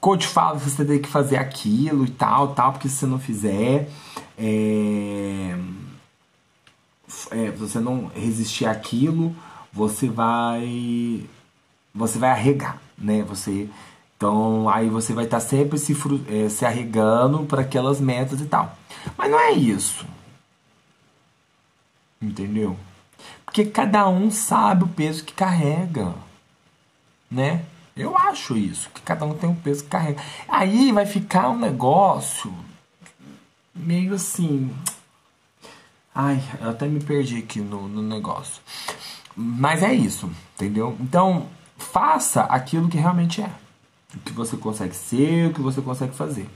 Coach 0.00 0.26
fala 0.26 0.58
que 0.58 0.68
você 0.68 0.84
tem 0.84 1.00
que 1.00 1.08
fazer 1.08 1.36
aquilo 1.36 2.04
e 2.04 2.10
tal, 2.10 2.54
tal, 2.54 2.72
porque 2.72 2.88
se 2.88 2.96
você 2.96 3.06
não 3.06 3.18
fizer, 3.18 3.88
é, 4.38 5.56
é, 7.30 7.50
você 7.50 7.80
não 7.80 8.10
resistir 8.14 8.66
àquilo, 8.66 9.34
você 9.72 10.08
vai 10.08 11.24
você 11.94 12.18
vai 12.18 12.30
arregar, 12.30 12.78
né? 12.96 13.24
Você 13.28 13.68
então 14.16 14.68
aí 14.68 14.88
você 14.88 15.12
vai 15.12 15.24
estar 15.24 15.40
sempre 15.40 15.78
se, 15.78 15.96
é, 16.28 16.48
se 16.48 16.64
arregando 16.64 17.44
para 17.44 17.62
aquelas 17.62 18.00
metas 18.00 18.40
e 18.40 18.46
tal. 18.46 18.76
Mas 19.16 19.30
não 19.30 19.40
é 19.40 19.52
isso. 19.52 20.06
Entendeu? 22.20 22.76
Porque 23.44 23.64
cada 23.64 24.08
um 24.08 24.30
sabe 24.30 24.84
o 24.84 24.88
peso 24.88 25.24
que 25.24 25.32
carrega. 25.32 26.14
Né? 27.30 27.64
Eu 27.96 28.16
acho 28.16 28.56
isso, 28.56 28.90
que 28.90 29.00
cada 29.00 29.24
um 29.24 29.34
tem 29.34 29.48
um 29.48 29.54
peso 29.54 29.84
que 29.84 29.90
carrega. 29.90 30.22
Aí 30.48 30.92
vai 30.92 31.06
ficar 31.06 31.48
um 31.48 31.58
negócio 31.58 32.54
meio 33.74 34.14
assim. 34.14 34.70
Ai, 36.14 36.42
eu 36.60 36.70
até 36.70 36.86
me 36.86 37.00
perdi 37.00 37.38
aqui 37.38 37.60
no, 37.60 37.88
no 37.88 38.02
negócio. 38.02 38.62
Mas 39.34 39.82
é 39.82 39.92
isso, 39.92 40.30
entendeu? 40.54 40.96
Então, 41.00 41.46
faça 41.76 42.42
aquilo 42.42 42.88
que 42.88 42.96
realmente 42.96 43.42
é 43.42 43.50
o 44.14 44.20
que 44.20 44.32
você 44.32 44.56
consegue 44.56 44.94
ser, 44.94 45.50
o 45.50 45.52
que 45.52 45.60
você 45.60 45.80
consegue 45.82 46.14
fazer. 46.14 46.48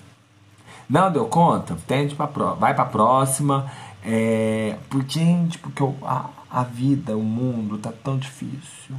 Não 0.89 1.13
deu 1.13 1.27
conta? 1.27 1.77
Tente 1.87 2.15
pra 2.15 2.27
vai 2.27 2.75
para 2.75 2.83
a 2.83 2.87
próxima. 2.87 3.71
É... 4.05 4.79
Porque, 4.89 5.21
gente, 5.21 5.59
porque 5.59 5.83
a, 6.03 6.31
a 6.51 6.63
vida, 6.65 7.17
o 7.17 7.23
mundo 7.23 7.79
tá 7.79 7.93
tão 7.93 8.19
difícil. 8.19 8.97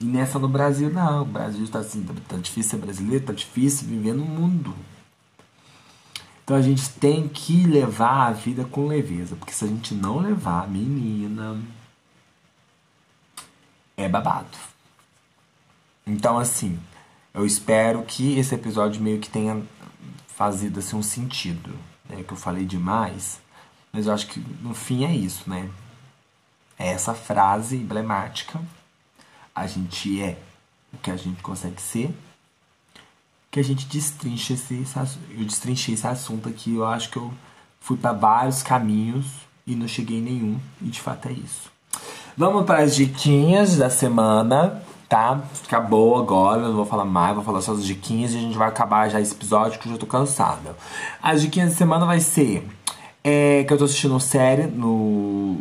E 0.00 0.04
nessa 0.04 0.38
no 0.38 0.48
Brasil, 0.48 0.90
não. 0.90 1.22
O 1.22 1.26
Brasil 1.26 1.64
está 1.64 1.78
assim, 1.78 2.02
tá, 2.02 2.12
tá 2.28 2.36
difícil 2.36 2.70
ser 2.72 2.76
brasileiro, 2.78 3.24
tá 3.24 3.32
difícil 3.32 3.86
viver 3.86 4.14
no 4.14 4.24
mundo. 4.24 4.74
Então 6.44 6.56
a 6.56 6.62
gente 6.62 6.88
tem 6.90 7.28
que 7.28 7.64
levar 7.66 8.26
a 8.26 8.32
vida 8.32 8.64
com 8.64 8.88
leveza. 8.88 9.36
Porque 9.36 9.52
se 9.52 9.64
a 9.64 9.68
gente 9.68 9.94
não 9.94 10.18
levar, 10.18 10.68
menina, 10.68 11.60
é 13.96 14.08
babado. 14.08 14.58
Então, 16.06 16.38
assim, 16.38 16.78
eu 17.32 17.46
espero 17.46 18.02
que 18.02 18.38
esse 18.38 18.54
episódio 18.54 19.00
meio 19.00 19.20
que 19.20 19.30
tenha 19.30 19.62
fazido 20.26 20.80
assim, 20.80 20.96
um 20.96 21.02
sentido. 21.02 21.72
Né? 22.12 22.22
Que 22.22 22.32
eu 22.32 22.36
falei 22.36 22.64
demais, 22.64 23.40
mas 23.92 24.06
eu 24.06 24.12
acho 24.12 24.26
que 24.26 24.40
no 24.60 24.74
fim 24.74 25.04
é 25.04 25.14
isso, 25.14 25.48
né? 25.48 25.68
É 26.78 26.88
essa 26.88 27.14
frase 27.14 27.76
emblemática. 27.76 28.60
A 29.54 29.66
gente 29.66 30.20
é 30.20 30.38
o 30.92 30.98
que 30.98 31.10
a 31.10 31.16
gente 31.16 31.42
consegue 31.42 31.80
ser. 31.80 32.14
Que 33.50 33.60
a 33.60 33.64
gente 33.64 33.86
destrincha 33.86 34.54
esse, 34.54 34.74
esse 34.74 34.98
eu 35.30 35.44
destrinchei 35.44 35.94
esse 35.94 36.06
assunto 36.06 36.48
aqui. 36.48 36.74
Eu 36.74 36.86
acho 36.86 37.10
que 37.10 37.18
eu 37.18 37.32
fui 37.80 37.96
para 37.96 38.12
vários 38.12 38.62
caminhos 38.62 39.26
e 39.66 39.74
não 39.74 39.86
cheguei 39.86 40.18
em 40.18 40.22
nenhum. 40.22 40.60
E 40.80 40.86
de 40.86 41.00
fato 41.00 41.28
é 41.28 41.32
isso. 41.32 41.70
Vamos 42.36 42.64
para 42.64 42.82
as 42.82 42.96
diquinhas 42.96 43.76
da 43.76 43.90
semana 43.90 44.82
tá? 45.12 45.42
Acabou 45.66 46.16
agora, 46.16 46.62
não 46.62 46.74
vou 46.74 46.86
falar 46.86 47.04
mais, 47.04 47.34
vou 47.34 47.44
falar 47.44 47.60
só 47.60 47.72
as 47.72 47.84
diquinhas 47.84 48.32
e 48.32 48.38
a 48.38 48.40
gente 48.40 48.56
vai 48.56 48.66
acabar 48.66 49.10
já 49.10 49.20
esse 49.20 49.34
episódio 49.34 49.78
que 49.78 49.86
eu 49.86 49.92
já 49.92 49.98
tô 49.98 50.06
cansado. 50.06 50.74
As 51.22 51.42
diquinhas 51.42 51.72
de 51.72 51.76
semana 51.76 52.06
vai 52.06 52.18
ser 52.18 52.66
é, 53.22 53.62
que 53.62 53.70
eu 53.70 53.76
tô 53.76 53.84
assistindo 53.84 54.18
série 54.18 54.66
no. 54.68 55.58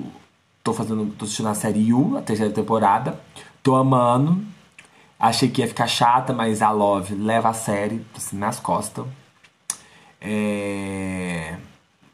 Tô 0.64 0.72
fazendo. 0.72 1.14
tô 1.18 1.26
assistindo 1.26 1.50
a 1.50 1.54
série 1.54 1.90
You, 1.90 2.18
a 2.18 2.22
terceira 2.22 2.54
temporada. 2.54 3.20
Tô 3.62 3.76
amando. 3.76 4.42
Achei 5.20 5.50
que 5.50 5.60
ia 5.60 5.68
ficar 5.68 5.86
chata, 5.86 6.32
mas 6.32 6.62
a 6.62 6.72
Love 6.72 7.14
leva 7.14 7.50
a 7.50 7.54
série 7.54 8.06
assim, 8.16 8.38
nas 8.38 8.58
costas. 8.58 9.06
É 10.22 11.58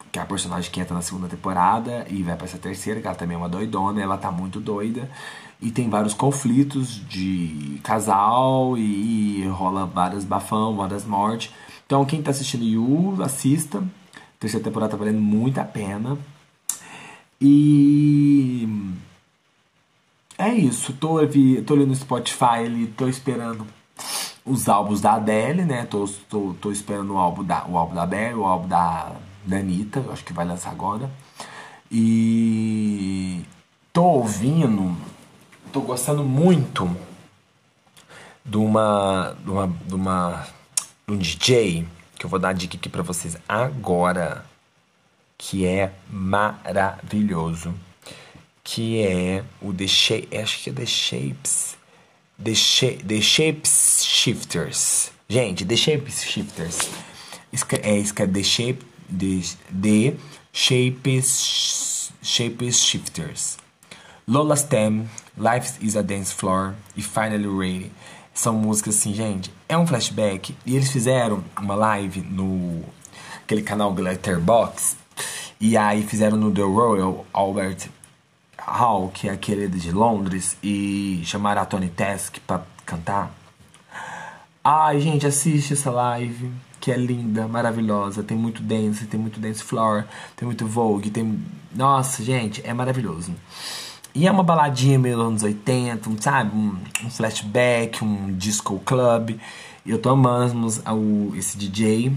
que 0.09 0.19
é 0.19 0.21
a 0.21 0.25
personagem 0.25 0.71
que 0.71 0.79
entra 0.79 0.95
na 0.95 1.01
segunda 1.01 1.27
temporada 1.27 2.07
e 2.09 2.23
vai 2.23 2.35
para 2.35 2.45
essa 2.45 2.57
terceira, 2.57 3.01
que 3.01 3.05
ela 3.05 3.15
também 3.15 3.35
é 3.35 3.37
uma 3.37 3.49
doidona, 3.49 4.01
ela 4.01 4.17
tá 4.17 4.31
muito 4.31 4.59
doida 4.59 5.07
e 5.61 5.71
tem 5.71 5.89
vários 5.89 6.13
conflitos 6.13 7.01
de 7.07 7.79
casal 7.83 8.77
e, 8.77 9.41
e 9.41 9.47
rola 9.47 9.85
várias 9.85 10.23
bafão, 10.23 10.75
várias 10.75 11.05
mortes. 11.05 11.51
Então 11.85 12.05
quem 12.05 12.21
tá 12.21 12.31
assistindo 12.31 12.63
Yu, 12.63 13.21
assista. 13.23 13.79
A 13.79 14.39
terceira 14.39 14.63
temporada 14.63 14.91
tá 14.91 14.97
valendo 14.97 15.19
muito 15.19 15.59
a 15.59 15.63
pena. 15.63 16.17
E 17.41 18.67
é 20.37 20.53
isso. 20.53 20.93
Tô, 20.93 21.17
tô 21.65 21.73
ali 21.73 21.85
no 21.85 21.95
Spotify, 21.95 22.65
ali, 22.65 22.87
tô 22.87 23.07
esperando 23.07 23.65
os 24.45 24.69
álbuns 24.69 25.01
da 25.01 25.13
Adele, 25.13 25.65
né? 25.65 25.85
Tô, 25.85 26.07
tô, 26.29 26.55
tô 26.61 26.71
esperando 26.71 27.13
o 27.13 27.17
álbum 27.17 27.43
da, 27.43 27.65
o 27.67 27.77
álbum 27.77 27.95
da 27.95 28.03
Adele, 28.03 28.35
o 28.35 28.45
álbum 28.45 28.67
da, 28.67 29.13
da 29.45 29.57
Anitta, 29.57 29.99
eu 30.05 30.11
acho 30.11 30.23
que 30.23 30.33
vai 30.33 30.45
lançar 30.45 30.71
agora. 30.71 31.09
E 31.91 33.41
tô 33.91 34.03
ouvindo 34.03 34.95
tô 35.77 35.81
gostando 35.81 36.23
muito 36.23 36.89
de 38.43 38.57
uma, 38.57 39.35
de 39.43 39.49
uma, 39.51 39.67
de 39.67 39.93
uma 39.93 40.47
de 41.07 41.13
um 41.13 41.17
DJ 41.17 41.87
que 42.17 42.25
eu 42.25 42.29
vou 42.29 42.39
dar 42.39 42.49
a 42.49 42.53
dica 42.53 42.75
aqui 42.75 42.89
para 42.89 43.03
vocês 43.03 43.37
agora, 43.47 44.43
que 45.37 45.67
é 45.67 45.93
maravilhoso, 46.09 47.75
que 48.63 49.05
é 49.05 49.43
o 49.61 49.71
The 49.71 49.87
Shape, 49.87 50.35
acho 50.35 50.63
que 50.63 50.71
é 50.71 50.73
The 50.73 50.85
Shapes, 50.87 51.77
The, 52.43 52.53
The 53.07 53.21
Shapes 53.21 54.03
Shifters. 54.03 55.11
Gente, 55.29 55.63
The 55.63 55.77
Shapes 55.77 56.23
Shifters. 56.23 56.89
É, 57.83 57.97
isso 57.97 58.15
é 58.17 58.27
The 58.27 58.43
Shape, 58.43 58.79
The, 59.15 59.41
The 59.79 60.17
Shapes, 60.51 62.11
Shapes 62.23 62.79
Shifters. 62.83 63.66
Lola 64.29 64.57
Stem, 64.57 65.07
Life 65.37 65.77
is 65.79 65.95
a 65.95 66.01
Dance 66.01 66.33
Floor 66.33 66.73
e 66.97 67.01
Finally 67.01 67.47
Ready. 67.47 67.91
São 68.33 68.55
músicas 68.55 68.97
assim, 68.97 69.13
gente. 69.13 69.49
É 69.69 69.77
um 69.77 69.87
flashback. 69.87 70.53
E 70.65 70.75
eles 70.75 70.91
fizeram 70.91 71.41
uma 71.57 71.75
live 71.75 72.19
no 72.19 72.83
aquele 73.41 73.61
canal 73.61 73.93
Glitterbox. 73.93 74.97
E 75.61 75.77
aí 75.77 76.03
fizeram 76.03 76.35
no 76.35 76.51
The 76.51 76.61
Royal 76.61 77.25
Albert 77.31 77.87
Hall, 78.59 79.09
que 79.13 79.29
é 79.29 79.31
aquele 79.31 79.65
de 79.69 79.93
Londres, 79.93 80.57
e 80.61 81.21
chamaram 81.23 81.61
a 81.61 81.65
Tony 81.65 81.87
Task 81.87 82.39
pra 82.45 82.63
cantar. 82.85 83.33
Ai, 84.61 84.99
gente, 84.99 85.25
assiste 85.25 85.71
essa 85.71 85.89
live, 85.89 86.51
que 86.81 86.91
é 86.91 86.97
linda, 86.97 87.47
maravilhosa. 87.47 88.23
Tem 88.23 88.35
muito 88.35 88.61
dance, 88.61 89.05
tem 89.05 89.17
muito 89.17 89.39
dance 89.39 89.63
floor, 89.63 90.03
tem 90.35 90.45
muito 90.45 90.67
Vogue, 90.67 91.09
tem. 91.09 91.41
Nossa, 91.73 92.21
gente, 92.21 92.61
é 92.65 92.73
maravilhoso. 92.73 93.33
E 94.17 94.25
é 94.25 94.31
uma 94.31 94.41
baladinha 94.41 94.97
meio 94.97 95.21
anos 95.21 95.43
80, 95.43 96.09
sabe? 96.19 96.57
Um, 96.57 96.75
um 97.05 97.09
flashback, 97.11 98.03
um 98.03 98.33
disco 98.35 98.81
club. 98.83 99.37
Eu 99.85 99.99
tô 99.99 100.09
amando 100.09 100.65
esse 101.37 101.55
DJ. 101.55 102.11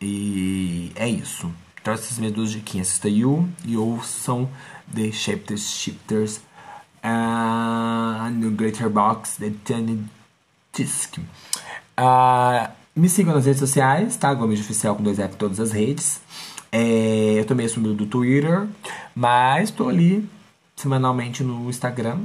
E 0.00 0.92
é 0.94 1.08
isso. 1.08 1.50
Então 1.82 1.92
essas 1.92 2.20
minhas 2.20 2.32
duas 2.32 2.52
diquinhas. 2.52 2.86
Assista 2.86 3.08
You 3.08 3.48
e 3.64 3.76
ouçam 3.76 4.48
The 4.94 5.10
Shifters 5.10 5.72
Shifters 5.72 6.36
uh, 7.02 8.30
no 8.30 8.52
Greater 8.52 8.88
Box 8.88 9.36
The 9.38 9.50
Tiny 9.64 10.04
Disc. 10.72 11.18
Uh, 11.98 12.70
me 12.94 13.08
sigam 13.08 13.34
nas 13.34 13.46
redes 13.46 13.58
sociais, 13.58 14.16
tá? 14.16 14.32
Gomes 14.32 14.60
Oficial 14.60 14.94
com 14.94 15.02
dois 15.02 15.18
F 15.18 15.34
em 15.34 15.36
todas 15.36 15.58
as 15.58 15.72
redes. 15.72 16.20
É, 16.70 17.34
eu 17.40 17.44
tô 17.44 17.56
meio 17.56 17.68
do 17.92 18.06
Twitter, 18.06 18.68
mas 19.16 19.72
tô 19.72 19.88
ali 19.88 20.30
semanalmente 20.80 21.44
no 21.44 21.68
Instagram, 21.68 22.18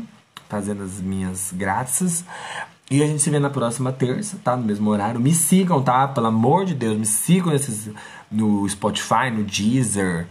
fazendo 0.47 0.83
as 0.83 1.01
minhas 1.01 1.51
graças. 1.53 2.23
E 2.89 3.01
a 3.01 3.07
gente 3.07 3.21
se 3.21 3.29
vê 3.29 3.39
na 3.39 3.49
próxima 3.49 3.91
terça, 3.91 4.37
tá? 4.43 4.55
No 4.55 4.63
mesmo 4.63 4.89
horário. 4.89 5.19
Me 5.19 5.33
sigam, 5.33 5.81
tá? 5.81 6.07
Pelo 6.07 6.27
amor 6.27 6.65
de 6.65 6.75
Deus, 6.75 6.97
me 6.97 7.05
sigam 7.05 7.51
nesses, 7.51 7.89
no 8.31 8.67
Spotify, 8.69 9.31
no 9.33 9.43
Deezer. 9.43 10.27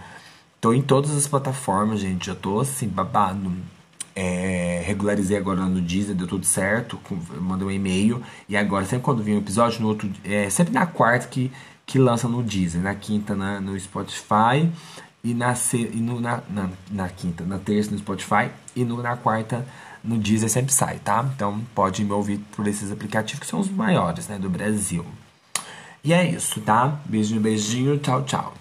Tô 0.60 0.72
em 0.72 0.80
todas 0.80 1.14
as 1.16 1.26
plataformas, 1.26 2.00
gente. 2.00 2.26
Já 2.26 2.34
tô 2.34 2.60
assim, 2.60 2.88
babado. 2.88 3.52
É, 4.16 4.82
regularizei 4.86 5.36
agora 5.36 5.62
no 5.62 5.80
Deezer, 5.80 6.14
deu 6.14 6.28
tudo 6.28 6.46
certo. 6.46 6.98
Mandei 7.40 7.66
um 7.66 7.70
e-mail. 7.70 8.22
E 8.48 8.56
agora, 8.56 8.84
sempre 8.84 9.04
quando 9.04 9.22
vem 9.22 9.34
um 9.34 9.38
episódio, 9.38 9.82
no 9.82 9.88
outro. 9.88 10.08
É 10.22 10.48
sempre 10.48 10.72
na 10.72 10.86
quarta 10.86 11.26
que, 11.26 11.50
que 11.84 11.98
lança 11.98 12.28
no 12.28 12.40
Deezer. 12.42 12.80
Na 12.80 12.94
quinta 12.94 13.34
na, 13.34 13.60
no 13.60 13.78
Spotify 13.78 14.70
e 15.24 15.32
na, 15.32 15.54
e 15.72 15.96
no, 15.96 16.20
na, 16.20 16.42
na, 16.50 16.68
na, 16.90 17.08
quinta, 17.08 17.44
na 17.44 17.58
terça 17.58 17.90
no 17.90 17.98
Spotify 17.98 18.50
e 18.76 18.84
no, 18.84 19.02
na 19.02 19.16
quarta 19.16 19.66
no 20.04 20.18
Deezer 20.18 20.50
sempre 20.50 20.72
sai, 20.72 20.98
tá? 20.98 21.24
Então 21.34 21.62
pode 21.74 22.04
me 22.04 22.12
ouvir 22.12 22.38
por 22.54 22.66
esses 22.68 22.92
aplicativos 22.92 23.40
que 23.40 23.46
são 23.46 23.58
os 23.58 23.70
maiores, 23.70 24.28
né, 24.28 24.38
do 24.38 24.50
Brasil. 24.50 25.04
E 26.04 26.12
é 26.12 26.28
isso, 26.28 26.60
tá? 26.60 27.00
Beijinho, 27.06 27.40
beijinho, 27.40 27.98
tchau, 27.98 28.22
tchau. 28.24 28.52